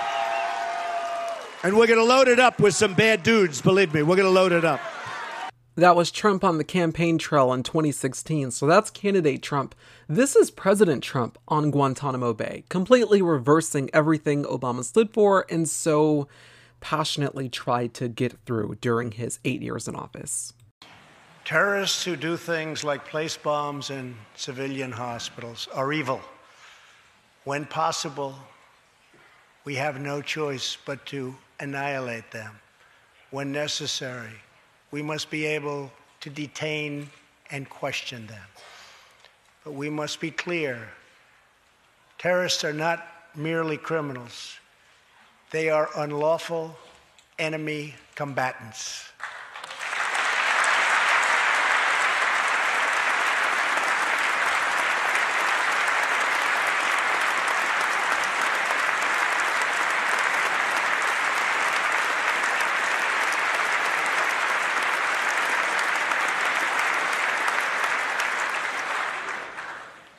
And 1.63 1.77
we're 1.77 1.87
going 1.87 1.99
to 1.99 2.05
load 2.05 2.29
it 2.29 2.39
up 2.39 2.61
with 2.61 2.75
some 2.75 2.95
bad 2.95 3.23
dudes, 3.23 3.61
believe 3.61 3.93
me. 3.93 4.03
We're 4.03 4.17
going 4.17 4.29
to 4.29 4.31
load 4.31 4.53
it 4.53 4.65
up. 4.65 4.81
That 5.75 5.95
was 5.95 6.11
Trump 6.11 6.43
on 6.45 6.59
the 6.59 6.65
campaign 6.65 7.19
trail 7.19 7.53
in 7.53 7.63
2016. 7.63 8.51
So 8.53 8.67
that's 8.67 8.91
candidate 8.91 9.43
Trump. 9.43 9.75
This 10.09 10.35
is 10.35 10.51
President 10.51 11.05
Trump 11.05 11.39
on 11.47 11.71
Guantanamo 11.71 12.33
Bay, 12.33 12.65
completely 12.69 13.23
reversing 13.23 13.91
everything 13.93 14.45
Obama 14.45 14.83
stood 14.83 15.11
for 15.13 15.45
and 15.51 15.69
so 15.69 16.27
passionately 16.81 17.49
tried 17.49 17.95
to 17.95 18.09
get 18.09 18.39
through 18.45 18.77
during 18.81 19.13
his 19.13 19.39
eight 19.45 19.63
years 19.63 19.89
in 19.89 19.95
office. 19.95 20.53
Terrorists 21.45 22.05
who 22.05 22.15
do 22.15 22.37
things 22.37 22.85
like 22.85 23.07
place 23.07 23.37
bombs 23.37 23.91
in 23.91 24.15
civilian 24.37 24.93
hospitals 24.93 25.67
are 25.73 25.93
evil. 25.93 26.21
When 27.45 27.65
possible, 27.65 28.35
we 29.65 29.75
have 29.77 29.99
no 30.01 30.21
choice 30.21 30.77
but 30.85 31.07
to 31.07 31.35
annihilate 31.61 32.31
them. 32.31 32.59
When 33.31 33.53
necessary, 33.53 34.35
we 34.91 35.03
must 35.03 35.31
be 35.31 35.47
able 35.47 35.91
to 36.21 36.31
detain 36.31 37.09
and 37.51 37.69
question 37.69 38.27
them. 38.27 38.47
But 39.65 39.73
we 39.73 39.89
must 39.91 40.21
be 40.21 40.31
clear 40.31 40.89
terrorists 42.19 42.65
are 42.65 42.73
not 42.73 43.07
merely 43.35 43.77
criminals, 43.77 44.59
they 45.51 45.71
are 45.71 45.89
unlawful 45.97 46.77
enemy 47.39 47.95
combatants. 48.15 49.05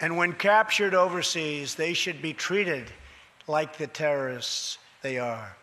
And 0.02 0.16
when 0.16 0.32
captured 0.34 0.96
overseas, 0.96 1.76
they 1.76 1.94
should 1.94 2.22
be 2.22 2.34
treated 2.34 2.90
like 3.48 3.78
the 3.78 3.88
terrorists 3.88 4.78
they 5.02 5.18
are. 5.18 5.56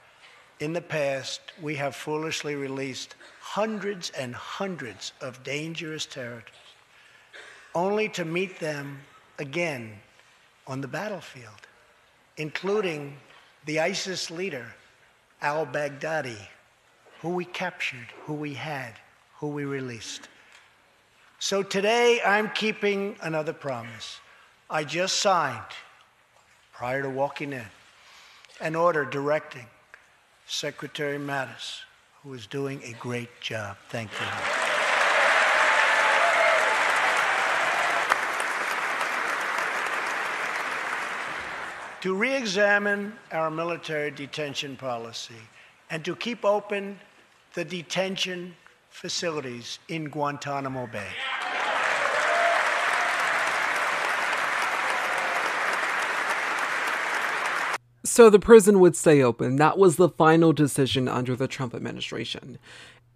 In 0.61 0.73
the 0.73 0.81
past, 0.81 1.41
we 1.61 1.75
have 1.77 1.95
foolishly 1.95 2.55
released 2.55 3.15
hundreds 3.41 4.11
and 4.11 4.35
hundreds 4.35 5.13
of 5.21 5.43
dangerous 5.43 6.07
terrorists, 6.07 6.51
only 7.75 8.09
to 8.11 8.25
meet 8.25 8.59
them 8.59 8.99
again 9.39 9.93
on 10.67 10.81
the 10.81 10.89
battlefield, 10.89 11.67
including 12.39 13.17
the 13.67 13.81
ISIS 13.81 14.31
leader, 14.31 14.67
al 15.43 15.67
Baghdadi, 15.67 16.39
who 17.21 17.31
we 17.31 17.45
captured, 17.45 18.07
who 18.25 18.35
we 18.35 18.55
had, 18.55 18.95
who 19.39 19.49
we 19.49 19.65
released. 19.65 20.29
So 21.39 21.63
today, 21.63 22.21
I'm 22.25 22.49
keeping 22.51 23.17
another 23.21 23.53
promise. 23.53 24.21
I 24.71 24.85
just 24.85 25.17
signed, 25.17 25.61
prior 26.73 27.03
to 27.03 27.11
walking 27.11 27.53
in, 27.53 27.67
an 28.61 28.75
order 28.75 29.05
directing 29.05 29.67
Secretary 30.47 31.19
Mattis, 31.19 31.81
who 32.23 32.33
is 32.35 32.47
doing 32.47 32.81
a 32.85 32.93
great 32.95 33.41
job. 33.41 33.77
Thank 33.89 34.11
you. 34.13 34.27
To 42.03 42.15
re 42.15 42.37
examine 42.37 43.15
our 43.33 43.51
military 43.51 44.13
detention 44.13 44.77
policy 44.77 45.35
and 45.91 46.05
to 46.05 46.15
keep 46.15 46.45
open 46.45 47.01
the 47.55 47.65
detention 47.65 48.55
facilities 48.91 49.79
in 49.89 50.05
Guantanamo 50.05 50.87
Bay. 50.87 51.09
So 58.07 58.31
the 58.31 58.39
prison 58.39 58.79
would 58.79 58.95
stay 58.95 59.21
open. 59.21 59.57
That 59.57 59.79
was 59.79 59.97
the 59.97 60.09
final 60.09 60.53
decision 60.53 61.09
under 61.09 61.35
the 61.35 61.49
Trump 61.49 61.75
administration. 61.75 62.57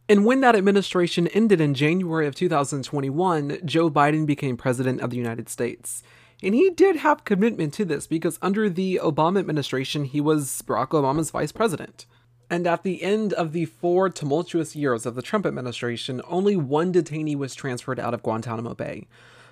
And 0.08 0.24
when 0.24 0.40
that 0.40 0.56
administration 0.56 1.28
ended 1.28 1.60
in 1.60 1.74
January 1.74 2.26
of 2.26 2.34
2021, 2.34 3.58
Joe 3.64 3.88
Biden 3.88 4.26
became 4.26 4.56
president 4.56 5.00
of 5.00 5.10
the 5.10 5.16
United 5.16 5.48
States. 5.48 6.02
And 6.42 6.56
he 6.56 6.70
did 6.70 6.96
have 6.96 7.24
commitment 7.24 7.72
to 7.74 7.84
this 7.84 8.08
because 8.08 8.36
under 8.42 8.68
the 8.68 8.98
Obama 9.00 9.38
administration, 9.38 10.06
he 10.06 10.20
was 10.20 10.60
Barack 10.66 10.88
Obama's 10.88 11.30
vice 11.30 11.52
president. 11.52 12.06
And 12.50 12.66
at 12.66 12.82
the 12.82 13.00
end 13.00 13.32
of 13.34 13.52
the 13.52 13.66
four 13.66 14.08
tumultuous 14.08 14.74
years 14.74 15.06
of 15.06 15.14
the 15.14 15.22
Trump 15.22 15.46
administration, 15.46 16.20
only 16.26 16.56
one 16.56 16.92
detainee 16.92 17.36
was 17.36 17.54
transferred 17.54 18.00
out 18.00 18.12
of 18.12 18.24
Guantanamo 18.24 18.74
Bay. 18.74 19.06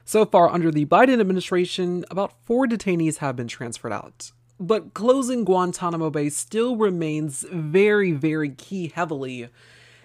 So 0.04 0.24
far, 0.24 0.48
under 0.48 0.72
the 0.72 0.86
Biden 0.86 1.20
administration, 1.20 2.04
about 2.10 2.32
four 2.44 2.66
detainees 2.66 3.18
have 3.18 3.36
been 3.36 3.46
transferred 3.46 3.92
out. 3.92 4.32
But 4.60 4.92
closing 4.92 5.44
Guantanamo 5.44 6.10
Bay 6.10 6.30
still 6.30 6.76
remains 6.76 7.44
very, 7.50 8.10
very 8.10 8.50
key 8.50 8.92
heavily 8.92 9.48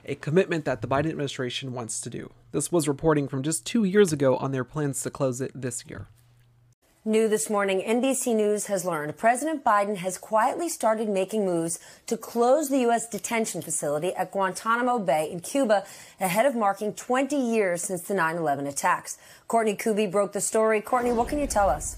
a 0.05 0.15
commitment 0.15 0.65
that 0.65 0.81
the 0.81 0.87
Biden 0.87 1.09
administration 1.09 1.73
wants 1.73 2.01
to 2.01 2.09
do. 2.09 2.31
This 2.51 2.71
was 2.71 2.87
reporting 2.87 3.27
from 3.27 3.41
just 3.41 3.65
two 3.65 3.83
years 3.83 4.13
ago 4.13 4.35
on 4.37 4.51
their 4.51 4.63
plans 4.63 5.01
to 5.03 5.09
close 5.09 5.41
it 5.41 5.51
this 5.55 5.85
year. 5.87 6.07
New 7.05 7.27
this 7.27 7.49
morning, 7.49 7.81
NBC 7.81 8.33
News 8.35 8.67
has 8.67 8.85
learned 8.85 9.17
President 9.17 9.63
Biden 9.63 9.97
has 9.97 10.17
quietly 10.17 10.69
started 10.69 11.09
making 11.09 11.45
moves 11.45 11.79
to 12.05 12.15
close 12.15 12.69
the 12.69 12.79
U.S. 12.81 13.09
detention 13.09 13.61
facility 13.61 14.13
at 14.13 14.31
Guantanamo 14.31 14.99
Bay 14.99 15.29
in 15.29 15.41
Cuba 15.41 15.83
ahead 16.21 16.45
of 16.45 16.55
marking 16.55 16.93
20 16.93 17.35
years 17.35 17.81
since 17.81 18.03
the 18.03 18.13
9 18.13 18.37
11 18.37 18.67
attacks. 18.67 19.17
Courtney 19.49 19.75
Kube 19.75 20.11
broke 20.11 20.31
the 20.31 20.39
story. 20.39 20.79
Courtney, 20.79 21.11
what 21.11 21.27
can 21.27 21.39
you 21.39 21.47
tell 21.47 21.69
us? 21.69 21.97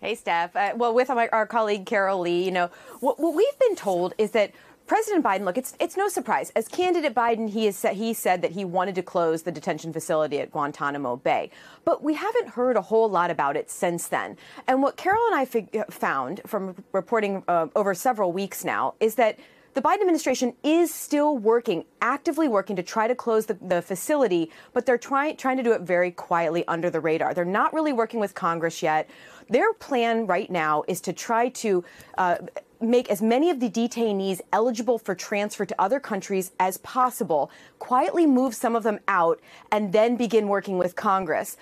Hey, 0.00 0.14
Steph. 0.14 0.56
Uh, 0.56 0.72
well, 0.76 0.94
with 0.94 1.10
our, 1.10 1.46
colleague 1.46 1.84
Carol 1.84 2.20
Lee, 2.20 2.42
you 2.42 2.50
know, 2.50 2.70
what, 3.00 3.20
what 3.20 3.34
we've 3.34 3.58
been 3.58 3.76
told 3.76 4.14
is 4.16 4.30
that 4.30 4.52
President 4.86 5.22
Biden, 5.22 5.44
look, 5.44 5.58
it's 5.58 5.74
it's 5.78 5.96
no 5.96 6.08
surprise. 6.08 6.50
As 6.56 6.66
candidate 6.66 7.14
Biden, 7.14 7.50
he 7.50 7.70
said, 7.70 7.94
he 7.94 8.12
said 8.14 8.42
that 8.42 8.52
he 8.52 8.64
wanted 8.64 8.94
to 8.96 9.02
close 9.02 9.42
the 9.42 9.52
detention 9.52 9.92
facility 9.92 10.40
at 10.40 10.50
Guantanamo 10.50 11.16
Bay, 11.16 11.50
but 11.84 12.02
we 12.02 12.14
haven't 12.14 12.48
heard 12.48 12.76
a 12.76 12.80
whole 12.82 13.08
lot 13.08 13.30
about 13.30 13.56
it 13.56 13.70
since 13.70 14.08
then. 14.08 14.36
And 14.66 14.82
what 14.82 14.96
Carol 14.96 15.20
and 15.30 15.36
I 15.36 15.84
found 15.90 16.40
from 16.44 16.82
reporting 16.92 17.44
uh, 17.46 17.68
over 17.76 17.94
several 17.94 18.32
weeks 18.32 18.64
now 18.64 18.94
is 18.98 19.14
that 19.16 19.38
the 19.74 19.80
Biden 19.80 20.00
administration 20.00 20.54
is 20.64 20.92
still 20.92 21.38
working, 21.38 21.84
actively 22.02 22.48
working 22.48 22.74
to 22.74 22.82
try 22.82 23.06
to 23.06 23.14
close 23.14 23.46
the, 23.46 23.54
the 23.54 23.80
facility, 23.80 24.50
but 24.72 24.84
they're 24.84 24.98
trying 24.98 25.36
trying 25.36 25.58
to 25.58 25.62
do 25.62 25.72
it 25.72 25.82
very 25.82 26.10
quietly 26.10 26.66
under 26.66 26.90
the 26.90 26.98
radar. 26.98 27.34
They're 27.34 27.44
not 27.44 27.72
really 27.72 27.92
working 27.92 28.18
with 28.18 28.34
Congress 28.34 28.82
yet. 28.82 29.08
Their 29.50 29.74
plan 29.74 30.26
right 30.26 30.48
now 30.48 30.84
is 30.86 31.00
to 31.02 31.12
try 31.12 31.48
to 31.48 31.84
uh, 32.16 32.36
make 32.80 33.10
as 33.10 33.20
many 33.20 33.50
of 33.50 33.58
the 33.58 33.68
detainees 33.68 34.40
eligible 34.52 34.96
for 34.96 35.16
transfer 35.16 35.66
to 35.66 35.74
other 35.76 35.98
countries 35.98 36.52
as 36.60 36.78
possible, 36.78 37.50
quietly 37.80 38.26
move 38.26 38.54
some 38.54 38.76
of 38.76 38.84
them 38.84 39.00
out, 39.08 39.40
and 39.72 39.92
then 39.92 40.16
begin 40.16 40.46
working 40.46 40.78
with 40.78 40.94
Congress. 40.94 41.56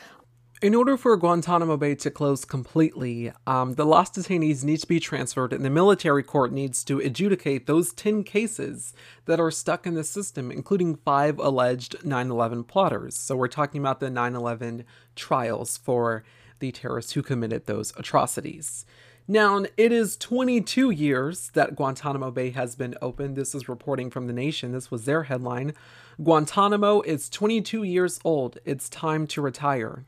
In 0.60 0.74
order 0.74 0.96
for 0.96 1.16
Guantanamo 1.16 1.76
Bay 1.76 1.94
to 1.94 2.10
close 2.10 2.44
completely, 2.44 3.32
um, 3.46 3.74
the 3.74 3.86
lost 3.86 4.14
detainees 4.14 4.64
need 4.64 4.80
to 4.80 4.88
be 4.88 5.00
transferred, 5.00 5.52
and 5.52 5.64
the 5.64 5.70
military 5.70 6.24
court 6.24 6.52
needs 6.52 6.84
to 6.84 6.98
adjudicate 6.98 7.66
those 7.66 7.94
10 7.94 8.22
cases 8.24 8.92
that 9.24 9.40
are 9.40 9.52
stuck 9.52 9.86
in 9.86 9.94
the 9.94 10.04
system, 10.04 10.50
including 10.50 10.96
five 10.96 11.38
alleged 11.38 12.04
9 12.04 12.30
11 12.30 12.64
plotters. 12.64 13.14
So 13.14 13.36
we're 13.36 13.48
talking 13.48 13.80
about 13.80 14.00
the 14.00 14.10
9 14.10 14.34
11 14.34 14.84
trials 15.14 15.76
for 15.78 16.24
the 16.58 16.72
terrorists 16.72 17.12
who 17.12 17.22
committed 17.22 17.66
those 17.66 17.92
atrocities. 17.96 18.84
Now, 19.30 19.64
it 19.76 19.92
is 19.92 20.16
22 20.16 20.90
years 20.90 21.50
that 21.50 21.76
Guantanamo 21.76 22.30
Bay 22.30 22.50
has 22.50 22.76
been 22.76 22.94
open. 23.02 23.34
This 23.34 23.54
is 23.54 23.68
reporting 23.68 24.10
from 24.10 24.26
The 24.26 24.32
Nation. 24.32 24.72
This 24.72 24.90
was 24.90 25.04
their 25.04 25.24
headline. 25.24 25.74
Guantanamo 26.22 27.02
is 27.02 27.28
22 27.28 27.82
years 27.82 28.20
old. 28.24 28.58
It's 28.64 28.88
time 28.88 29.26
to 29.26 29.42
retire. 29.42 30.06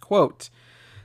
Quote, 0.00 0.48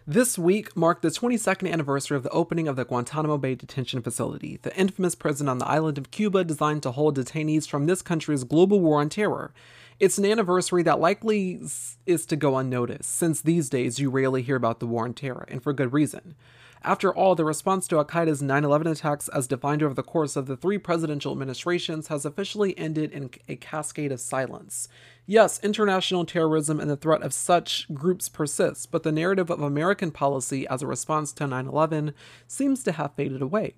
this 0.09 0.37
week 0.37 0.77
marked 0.77 1.01
the 1.01 1.09
22nd 1.09 1.69
anniversary 1.69 2.15
of 2.15 2.23
the 2.23 2.29
opening 2.29 2.69
of 2.69 2.77
the 2.77 2.85
Guantanamo 2.85 3.37
Bay 3.37 3.55
Detention 3.55 4.01
Facility, 4.01 4.57
the 4.61 4.73
infamous 4.77 5.15
prison 5.15 5.49
on 5.49 5.57
the 5.57 5.67
island 5.67 5.97
of 5.97 6.11
Cuba 6.11 6.45
designed 6.45 6.83
to 6.83 6.91
hold 6.91 7.17
detainees 7.17 7.67
from 7.67 7.87
this 7.87 8.01
country's 8.01 8.45
global 8.45 8.79
war 8.79 9.01
on 9.01 9.09
terror. 9.09 9.53
It's 9.99 10.19
an 10.19 10.25
anniversary 10.25 10.83
that 10.83 10.99
likely 10.99 11.59
is 12.05 12.25
to 12.27 12.35
go 12.35 12.57
unnoticed, 12.57 13.09
since 13.09 13.41
these 13.41 13.67
days 13.67 13.97
you 13.97 14.11
rarely 14.11 14.43
hear 14.43 14.55
about 14.55 14.79
the 14.79 14.85
war 14.85 15.05
on 15.05 15.15
terror, 15.15 15.45
and 15.49 15.63
for 15.63 15.73
good 15.73 15.91
reason. 15.91 16.35
After 16.83 17.11
all, 17.11 17.33
the 17.33 17.43
response 17.43 17.87
to 17.87 17.97
Al 17.97 18.05
Qaeda's 18.05 18.43
9 18.43 18.63
11 18.63 18.85
attacks, 18.85 19.27
as 19.29 19.47
defined 19.47 19.81
over 19.81 19.95
the 19.95 20.03
course 20.03 20.35
of 20.35 20.45
the 20.45 20.55
three 20.55 20.77
presidential 20.77 21.31
administrations, 21.31 22.09
has 22.09 22.25
officially 22.25 22.77
ended 22.77 23.11
in 23.11 23.31
a 23.47 23.55
cascade 23.55 24.11
of 24.11 24.21
silence. 24.21 24.87
Yes, 25.25 25.59
international 25.63 26.25
terrorism 26.25 26.79
and 26.79 26.91
the 26.91 26.95
threat 26.95 27.23
of 27.23 27.33
such 27.33 27.91
groups 27.91 28.29
persists, 28.29 28.85
but 28.85 29.01
the 29.01 29.11
narrative 29.11 29.49
of 29.49 29.61
American 29.61 30.11
policy 30.11 30.67
as 30.67 30.83
a 30.83 30.87
response 30.87 31.33
to 31.33 31.47
9 31.47 31.65
11 31.65 32.13
seems 32.47 32.83
to 32.83 32.91
have 32.91 33.15
faded 33.15 33.41
away. 33.41 33.73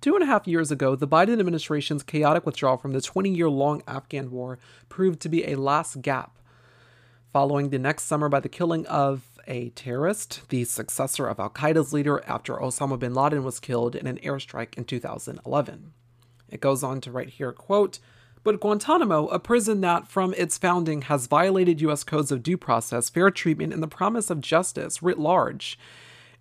Two 0.00 0.14
and 0.14 0.22
a 0.22 0.26
half 0.26 0.48
years 0.48 0.70
ago, 0.70 0.96
the 0.96 1.06
Biden 1.06 1.38
administration's 1.38 2.02
chaotic 2.02 2.46
withdrawal 2.46 2.78
from 2.78 2.92
the 2.92 3.02
20 3.02 3.28
year 3.28 3.50
long 3.50 3.82
Afghan 3.86 4.30
war 4.30 4.58
proved 4.88 5.20
to 5.20 5.28
be 5.28 5.44
a 5.44 5.56
last 5.56 6.00
gap. 6.00 6.38
Following 7.34 7.68
the 7.68 7.78
next 7.78 8.04
summer 8.04 8.30
by 8.30 8.40
the 8.40 8.48
killing 8.48 8.86
of 8.86 9.38
a 9.46 9.68
terrorist, 9.70 10.48
the 10.48 10.64
successor 10.64 11.26
of 11.26 11.38
Al 11.38 11.50
Qaeda's 11.50 11.92
leader 11.92 12.24
after 12.26 12.56
Osama 12.56 12.98
bin 12.98 13.12
Laden 13.12 13.44
was 13.44 13.60
killed 13.60 13.94
in 13.94 14.06
an 14.06 14.18
airstrike 14.18 14.76
in 14.78 14.84
2011. 14.84 15.92
It 16.48 16.60
goes 16.60 16.82
on 16.82 17.00
to 17.02 17.12
write 17.12 17.30
here, 17.30 17.52
quote, 17.52 17.98
but 18.42 18.58
Guantanamo, 18.58 19.28
a 19.28 19.38
prison 19.38 19.82
that 19.82 20.08
from 20.08 20.32
its 20.34 20.56
founding 20.56 21.02
has 21.02 21.26
violated 21.26 21.82
U.S. 21.82 22.04
codes 22.04 22.32
of 22.32 22.42
due 22.42 22.56
process, 22.56 23.10
fair 23.10 23.30
treatment, 23.30 23.74
and 23.74 23.82
the 23.82 23.86
promise 23.86 24.30
of 24.30 24.40
justice 24.40 25.02
writ 25.02 25.18
large, 25.18 25.78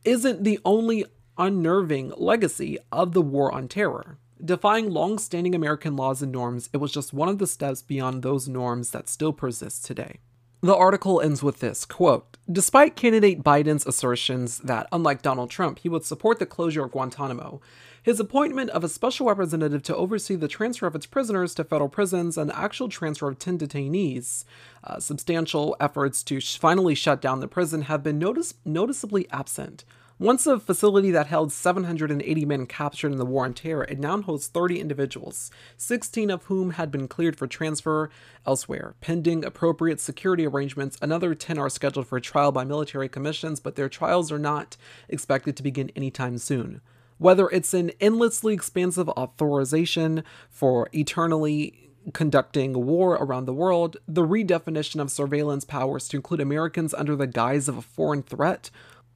isn't 0.06 0.45
the 0.45 0.60
only 0.63 1.06
unnerving 1.39 2.13
legacy 2.17 2.78
of 2.91 3.13
the 3.13 3.21
war 3.21 3.52
on 3.52 3.67
terror. 3.67 4.19
Defying 4.43 4.89
long 4.89 5.17
standing 5.17 5.56
American 5.56 5.95
laws 5.95 6.21
and 6.21 6.32
norms, 6.32 6.69
it 6.71 6.78
was 6.78 6.91
just 6.91 7.13
one 7.13 7.30
of 7.30 7.39
the 7.39 7.47
steps 7.47 7.82
beyond 7.82 8.21
those 8.21 8.47
norms 8.47 8.91
that 8.91 9.10
still 9.10 9.34
persist 9.34 9.86
today. 9.86 10.19
The 10.62 10.75
article 10.75 11.21
ends 11.21 11.41
with 11.41 11.60
this 11.60 11.86
quote 11.86 12.38
Despite 12.52 12.95
candidate 12.95 13.43
Biden's 13.43 13.86
assertions 13.86 14.58
that, 14.60 14.88
unlike 14.91 15.21
Donald 15.21 15.49
Trump, 15.49 15.80
he 15.80 15.89
would 15.89 16.04
support 16.04 16.39
the 16.39 16.45
closure 16.45 16.84
of 16.84 16.91
Guantanamo, 16.91 17.62
his 18.04 18.19
appointment 18.19 18.69
of 18.71 18.84
a 18.84 18.89
special 18.89 19.28
representative 19.28 19.84
to 19.84 19.95
oversee 19.95 20.36
the 20.36 20.47
transfer 20.47 20.88
of 20.88 20.95
its 20.95 21.06
prisoners 21.06 21.54
to 21.56 21.63
federal 21.63 21.89
prisons 21.89 22.38
and 22.38 22.52
actual 22.52 22.89
transfer 22.89 23.28
of 23.28 23.39
10 23.39 23.60
detainees, 23.60 24.45
uh, 24.84 24.99
substantial 24.99 25.75
efforts 25.80 26.23
to 26.23 26.39
sh- 26.39 26.58
finally 26.58 26.95
shut 26.95 27.21
down 27.21 27.39
the 27.39 27.47
prison 27.47 27.84
have 27.84 28.04
been 28.04 28.19
notice- 28.19 28.56
noticeably 28.65 29.30
absent. 29.32 29.86
Once 30.22 30.46
a 30.46 30.60
facility 30.60 31.12
that 31.12 31.28
held 31.28 31.50
780 31.50 32.46
men 32.46 32.66
captured 32.66 33.14
in 33.14 33.18
the 33.18 33.26
War 33.26 33.46
on 33.46 33.54
Terror, 33.54 33.86
it 33.86 34.00
now 34.00 34.22
holds 34.22 34.48
30 34.48 34.78
individuals, 34.82 35.50
16 35.78 36.30
of 36.30 36.44
whom 36.44 36.72
had 36.72 36.92
been 36.92 37.08
cleared 37.08 37.38
for 37.38 37.48
transfer 37.48 38.10
elsewhere. 38.46 38.96
Pending 39.00 39.46
appropriate 39.46 40.02
security 40.02 40.46
arrangements, 40.46 40.98
another 41.02 41.34
10 41.34 41.58
are 41.58 41.70
scheduled 41.70 42.06
for 42.06 42.20
trial 42.20 42.52
by 42.52 42.66
military 42.66 43.08
commissions, 43.08 43.62
but 43.62 43.78
their 43.78 43.88
trials 43.88 44.30
are 44.30 44.38
not 44.38 44.76
expected 45.08 45.56
to 45.56 45.64
begin 45.64 45.90
anytime 45.96 46.38
soon. 46.38 46.82
Whether 47.18 47.48
it's 47.48 47.74
an 47.74 47.92
endlessly 48.02 48.54
expansive 48.54 49.08
authorization 49.08 50.26
for 50.50 50.90
eternally 50.92 51.92
conducting 52.14 52.86
war 52.86 53.14
around 53.16 53.46
the 53.46 53.54
world, 53.54 53.98
the 54.06 54.28
redefinition 54.28 55.00
of 55.00 55.12
surveillance 55.12 55.64
powers 55.64 56.10
to 56.10 56.18
include 56.18 56.42
Americans 56.42 56.94
under 56.94 57.16
the 57.16 57.28
guise 57.28 57.70
of 57.70 57.78
a 57.78 57.82
foreign 57.82 58.24
threat, 58.24 58.70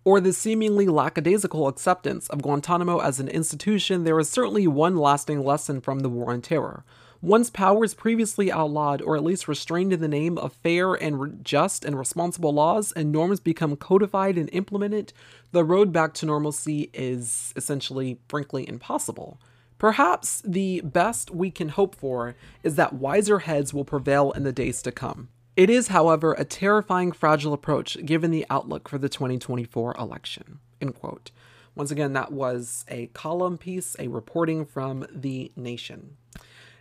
or 0.06 0.20
the 0.20 0.34
seemingly 0.34 0.88
lackadaisical 0.88 1.68
acceptance 1.68 2.28
of 2.30 2.42
Guantanamo 2.42 3.00
as 3.00 3.20
an 3.20 3.30
institution, 3.30 4.04
there 4.04 4.20
is 4.20 4.30
certainly 4.30 4.68
one 4.68 4.98
lasting 4.98 5.44
lesson 5.44 5.80
from 5.80 6.00
the 6.00 6.10
War 6.10 6.34
on 6.34 6.42
Terror. 6.42 6.84
Once 7.22 7.50
powers 7.50 7.94
previously 7.94 8.52
outlawed 8.52 9.02
or 9.02 9.16
at 9.16 9.24
least 9.24 9.48
restrained 9.48 9.94
in 9.94 10.02
the 10.02 10.10
name 10.10 10.38
of 10.38 10.52
fair 10.52 10.94
and 10.94 11.22
re- 11.22 11.32
just 11.42 11.86
and 11.86 11.98
responsible 11.98 12.54
laws 12.54 12.92
and 12.92 13.13
norms 13.13 13.39
become 13.39 13.78
codified 13.78 14.38
and 14.38 14.50
implemented, 14.52 15.13
the 15.54 15.63
road 15.63 15.94
back 15.94 16.13
to 16.13 16.26
normalcy 16.26 16.89
is 16.94 17.54
essentially, 17.56 18.20
frankly, 18.28 18.68
impossible. 18.68 19.39
Perhaps 19.78 20.42
the 20.46 20.82
best 20.82 21.32
we 21.32 21.50
can 21.50 21.70
hope 21.70 21.96
for 21.96 22.36
is 22.62 22.76
that 22.76 22.94
wiser 22.94 23.39
heads 23.39 23.74
will 23.74 23.86
prevail 23.86 24.34
in 24.34 24.44
the 24.44 24.52
days 24.52 24.82
to 24.82 24.92
come. 24.92 25.30
It 25.56 25.70
is, 25.70 25.89
however, 25.89 26.34
a 26.34 26.46
terrifying, 26.46 27.12
fragile 27.12 27.54
approach 27.54 28.04
given 28.06 28.32
the 28.32 28.46
outlook 28.50 28.89
for 28.89 28.98
the 28.98 29.10
2024 29.10 29.96
election. 30.00 30.60
End 30.82 30.96
quote. 30.96 31.32
Once 31.76 31.92
again, 31.92 32.13
that 32.13 32.32
was 32.32 32.86
a 32.88 33.08
column 33.08 33.58
piece, 33.58 33.96
a 34.00 34.08
reporting 34.08 34.66
from 34.66 35.06
The 35.13 35.52
Nation. 35.56 36.18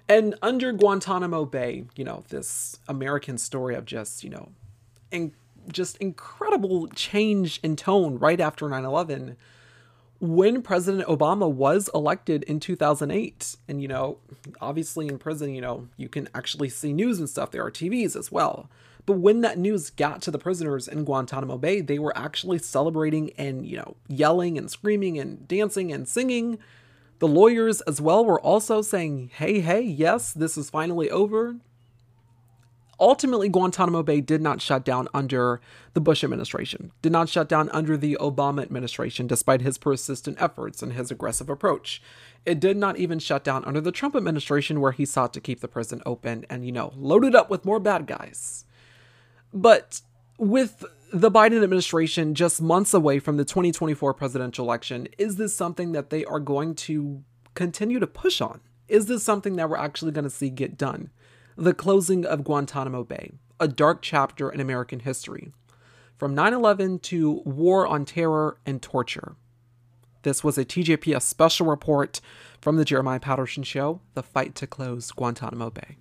And 0.08 0.34
under 0.42 0.72
Guantanamo 0.72 1.44
Bay, 1.44 1.84
you 1.96 2.04
know, 2.04 2.24
this 2.28 2.78
American 2.88 3.38
story 3.38 3.74
of 3.74 3.84
just, 3.84 4.24
you 4.24 4.30
know, 4.30 4.50
in, 5.10 5.32
just 5.70 5.96
incredible 5.98 6.88
change 6.88 7.60
in 7.62 7.76
tone 7.76 8.18
right 8.18 8.40
after 8.40 8.68
9 8.68 8.84
11 8.84 9.36
when 10.22 10.62
President 10.62 11.04
Obama 11.08 11.50
was 11.50 11.90
elected 11.92 12.44
in 12.44 12.60
2008. 12.60 13.56
And, 13.66 13.82
you 13.82 13.88
know, 13.88 14.18
obviously 14.60 15.08
in 15.08 15.18
prison, 15.18 15.52
you 15.52 15.60
know, 15.60 15.88
you 15.96 16.08
can 16.08 16.28
actually 16.32 16.68
see 16.68 16.92
news 16.92 17.18
and 17.18 17.28
stuff. 17.28 17.50
There 17.50 17.64
are 17.64 17.72
TVs 17.72 18.14
as 18.14 18.30
well. 18.30 18.70
But 19.04 19.14
when 19.14 19.40
that 19.40 19.58
news 19.58 19.90
got 19.90 20.22
to 20.22 20.30
the 20.30 20.38
prisoners 20.38 20.86
in 20.86 21.02
Guantanamo 21.02 21.58
Bay, 21.58 21.80
they 21.80 21.98
were 21.98 22.16
actually 22.16 22.58
celebrating 22.58 23.32
and, 23.36 23.66
you 23.66 23.76
know, 23.76 23.96
yelling 24.06 24.56
and 24.56 24.70
screaming 24.70 25.18
and 25.18 25.48
dancing 25.48 25.92
and 25.92 26.06
singing. 26.06 26.60
The 27.18 27.26
lawyers 27.26 27.80
as 27.80 28.00
well 28.00 28.24
were 28.24 28.40
also 28.40 28.80
saying, 28.80 29.32
hey, 29.34 29.58
hey, 29.58 29.80
yes, 29.80 30.32
this 30.32 30.56
is 30.56 30.70
finally 30.70 31.10
over. 31.10 31.56
Ultimately, 33.02 33.48
Guantanamo 33.48 34.04
Bay 34.04 34.20
did 34.20 34.40
not 34.40 34.62
shut 34.62 34.84
down 34.84 35.08
under 35.12 35.60
the 35.92 36.00
Bush 36.00 36.22
administration, 36.22 36.92
did 37.02 37.10
not 37.10 37.28
shut 37.28 37.48
down 37.48 37.68
under 37.70 37.96
the 37.96 38.16
Obama 38.20 38.62
administration, 38.62 39.26
despite 39.26 39.60
his 39.60 39.76
persistent 39.76 40.40
efforts 40.40 40.84
and 40.84 40.92
his 40.92 41.10
aggressive 41.10 41.50
approach. 41.50 42.00
It 42.46 42.60
did 42.60 42.76
not 42.76 42.98
even 42.98 43.18
shut 43.18 43.42
down 43.42 43.64
under 43.64 43.80
the 43.80 43.90
Trump 43.90 44.14
administration, 44.14 44.80
where 44.80 44.92
he 44.92 45.04
sought 45.04 45.34
to 45.34 45.40
keep 45.40 45.60
the 45.60 45.66
prison 45.66 46.00
open 46.06 46.46
and, 46.48 46.64
you 46.64 46.70
know, 46.70 46.92
loaded 46.96 47.34
up 47.34 47.50
with 47.50 47.64
more 47.64 47.80
bad 47.80 48.06
guys. 48.06 48.66
But 49.52 50.02
with 50.38 50.84
the 51.12 51.30
Biden 51.30 51.60
administration 51.60 52.36
just 52.36 52.62
months 52.62 52.94
away 52.94 53.18
from 53.18 53.36
the 53.36 53.44
2024 53.44 54.14
presidential 54.14 54.64
election, 54.64 55.08
is 55.18 55.34
this 55.34 55.56
something 55.56 55.90
that 55.90 56.10
they 56.10 56.24
are 56.24 56.38
going 56.38 56.76
to 56.76 57.24
continue 57.54 57.98
to 57.98 58.06
push 58.06 58.40
on? 58.40 58.60
Is 58.86 59.06
this 59.06 59.24
something 59.24 59.56
that 59.56 59.68
we're 59.68 59.76
actually 59.76 60.12
going 60.12 60.22
to 60.22 60.30
see 60.30 60.50
get 60.50 60.78
done? 60.78 61.10
The 61.56 61.74
closing 61.74 62.24
of 62.24 62.44
Guantanamo 62.44 63.04
Bay, 63.04 63.32
a 63.60 63.68
dark 63.68 64.02
chapter 64.02 64.50
in 64.50 64.60
American 64.60 65.00
history, 65.00 65.52
from 66.16 66.34
9 66.34 66.52
11 66.54 66.98
to 67.00 67.42
war 67.44 67.86
on 67.86 68.04
terror 68.04 68.58
and 68.64 68.80
torture. 68.80 69.36
This 70.22 70.44
was 70.44 70.56
a 70.56 70.64
TJPS 70.64 71.22
special 71.22 71.66
report 71.66 72.20
from 72.60 72.76
the 72.76 72.84
Jeremiah 72.84 73.20
Patterson 73.20 73.64
Show 73.64 74.00
The 74.14 74.22
Fight 74.22 74.54
to 74.56 74.66
Close 74.66 75.10
Guantanamo 75.10 75.70
Bay. 75.70 75.96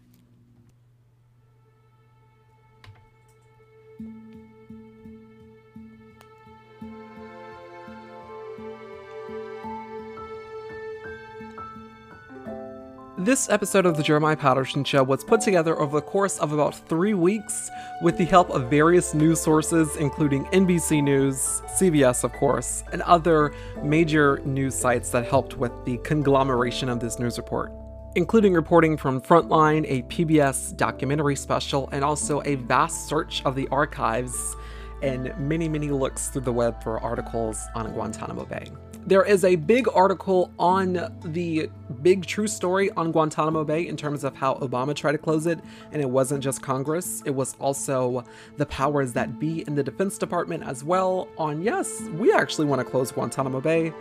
This 13.23 13.49
episode 13.49 13.85
of 13.85 13.97
the 13.97 14.01
Jeremiah 14.01 14.35
Patterson 14.35 14.83
Show 14.83 15.03
was 15.03 15.23
put 15.23 15.41
together 15.41 15.79
over 15.79 15.99
the 15.99 16.05
course 16.05 16.39
of 16.39 16.53
about 16.53 16.73
three 16.73 17.13
weeks 17.13 17.69
with 18.01 18.17
the 18.17 18.25
help 18.25 18.49
of 18.49 18.67
various 18.67 19.13
news 19.13 19.39
sources, 19.39 19.95
including 19.97 20.45
NBC 20.45 21.03
News, 21.03 21.61
CBS, 21.79 22.23
of 22.23 22.33
course, 22.33 22.83
and 22.91 23.03
other 23.03 23.53
major 23.83 24.41
news 24.43 24.73
sites 24.73 25.11
that 25.11 25.27
helped 25.27 25.55
with 25.55 25.71
the 25.85 25.97
conglomeration 25.97 26.89
of 26.89 26.99
this 26.99 27.19
news 27.19 27.37
report, 27.37 27.71
including 28.15 28.55
reporting 28.55 28.97
from 28.97 29.21
Frontline, 29.21 29.85
a 29.87 30.01
PBS 30.03 30.75
documentary 30.75 31.35
special, 31.35 31.89
and 31.91 32.03
also 32.03 32.41
a 32.45 32.55
vast 32.55 33.07
search 33.07 33.43
of 33.45 33.53
the 33.55 33.67
archives 33.67 34.55
and 35.01 35.37
many, 35.37 35.67
many 35.67 35.89
looks 35.89 36.29
through 36.29 36.41
the 36.41 36.53
web 36.53 36.81
for 36.83 36.99
articles 36.99 37.65
on 37.75 37.91
Guantanamo 37.91 38.45
Bay. 38.45 38.71
There 39.07 39.23
is 39.23 39.43
a 39.43 39.55
big 39.55 39.87
article 39.95 40.53
on 40.59 41.11
the 41.25 41.69
big 42.03 42.23
true 42.25 42.47
story 42.47 42.91
on 42.91 43.11
Guantanamo 43.11 43.63
Bay 43.63 43.87
in 43.87 43.97
terms 43.97 44.23
of 44.23 44.35
how 44.35 44.55
Obama 44.55 44.95
tried 44.95 45.13
to 45.13 45.17
close 45.17 45.47
it, 45.47 45.59
and 45.91 46.01
it 46.01 46.09
wasn't 46.09 46.43
just 46.43 46.61
Congress, 46.61 47.23
it 47.25 47.31
was 47.31 47.55
also 47.59 48.23
the 48.57 48.65
powers 48.67 49.13
that 49.13 49.39
be 49.39 49.63
in 49.65 49.73
the 49.73 49.81
Defense 49.81 50.19
Department 50.19 50.63
as 50.63 50.83
well. 50.83 51.27
On 51.39 51.63
yes, 51.63 52.01
we 52.13 52.31
actually 52.31 52.67
want 52.67 52.79
to 52.79 52.85
close 52.85 53.11
Guantanamo 53.11 53.59
Bay, 53.59 53.91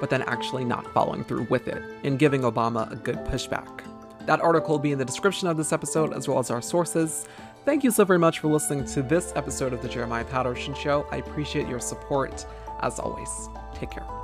but 0.00 0.10
then 0.10 0.20
actually 0.22 0.64
not 0.64 0.86
following 0.92 1.24
through 1.24 1.44
with 1.44 1.66
it 1.66 1.82
and 2.04 2.18
giving 2.18 2.42
Obama 2.42 2.92
a 2.92 2.96
good 2.96 3.16
pushback. 3.24 3.82
That 4.26 4.40
article 4.40 4.74
will 4.74 4.78
be 4.80 4.92
in 4.92 4.98
the 4.98 5.04
description 5.04 5.48
of 5.48 5.56
this 5.56 5.72
episode 5.72 6.12
as 6.12 6.28
well 6.28 6.38
as 6.38 6.50
our 6.50 6.62
sources. 6.62 7.26
Thank 7.64 7.84
you 7.84 7.92
so 7.92 8.04
very 8.04 8.18
much 8.18 8.40
for 8.40 8.48
listening 8.48 8.84
to 8.86 9.02
this 9.02 9.32
episode 9.36 9.72
of 9.72 9.82
the 9.82 9.88
Jeremiah 9.88 10.24
Patterson 10.24 10.74
Show. 10.74 11.06
I 11.12 11.18
appreciate 11.18 11.68
your 11.68 11.78
support 11.78 12.44
as 12.80 12.98
always. 12.98 13.48
Take 13.72 13.92
care. 13.92 14.21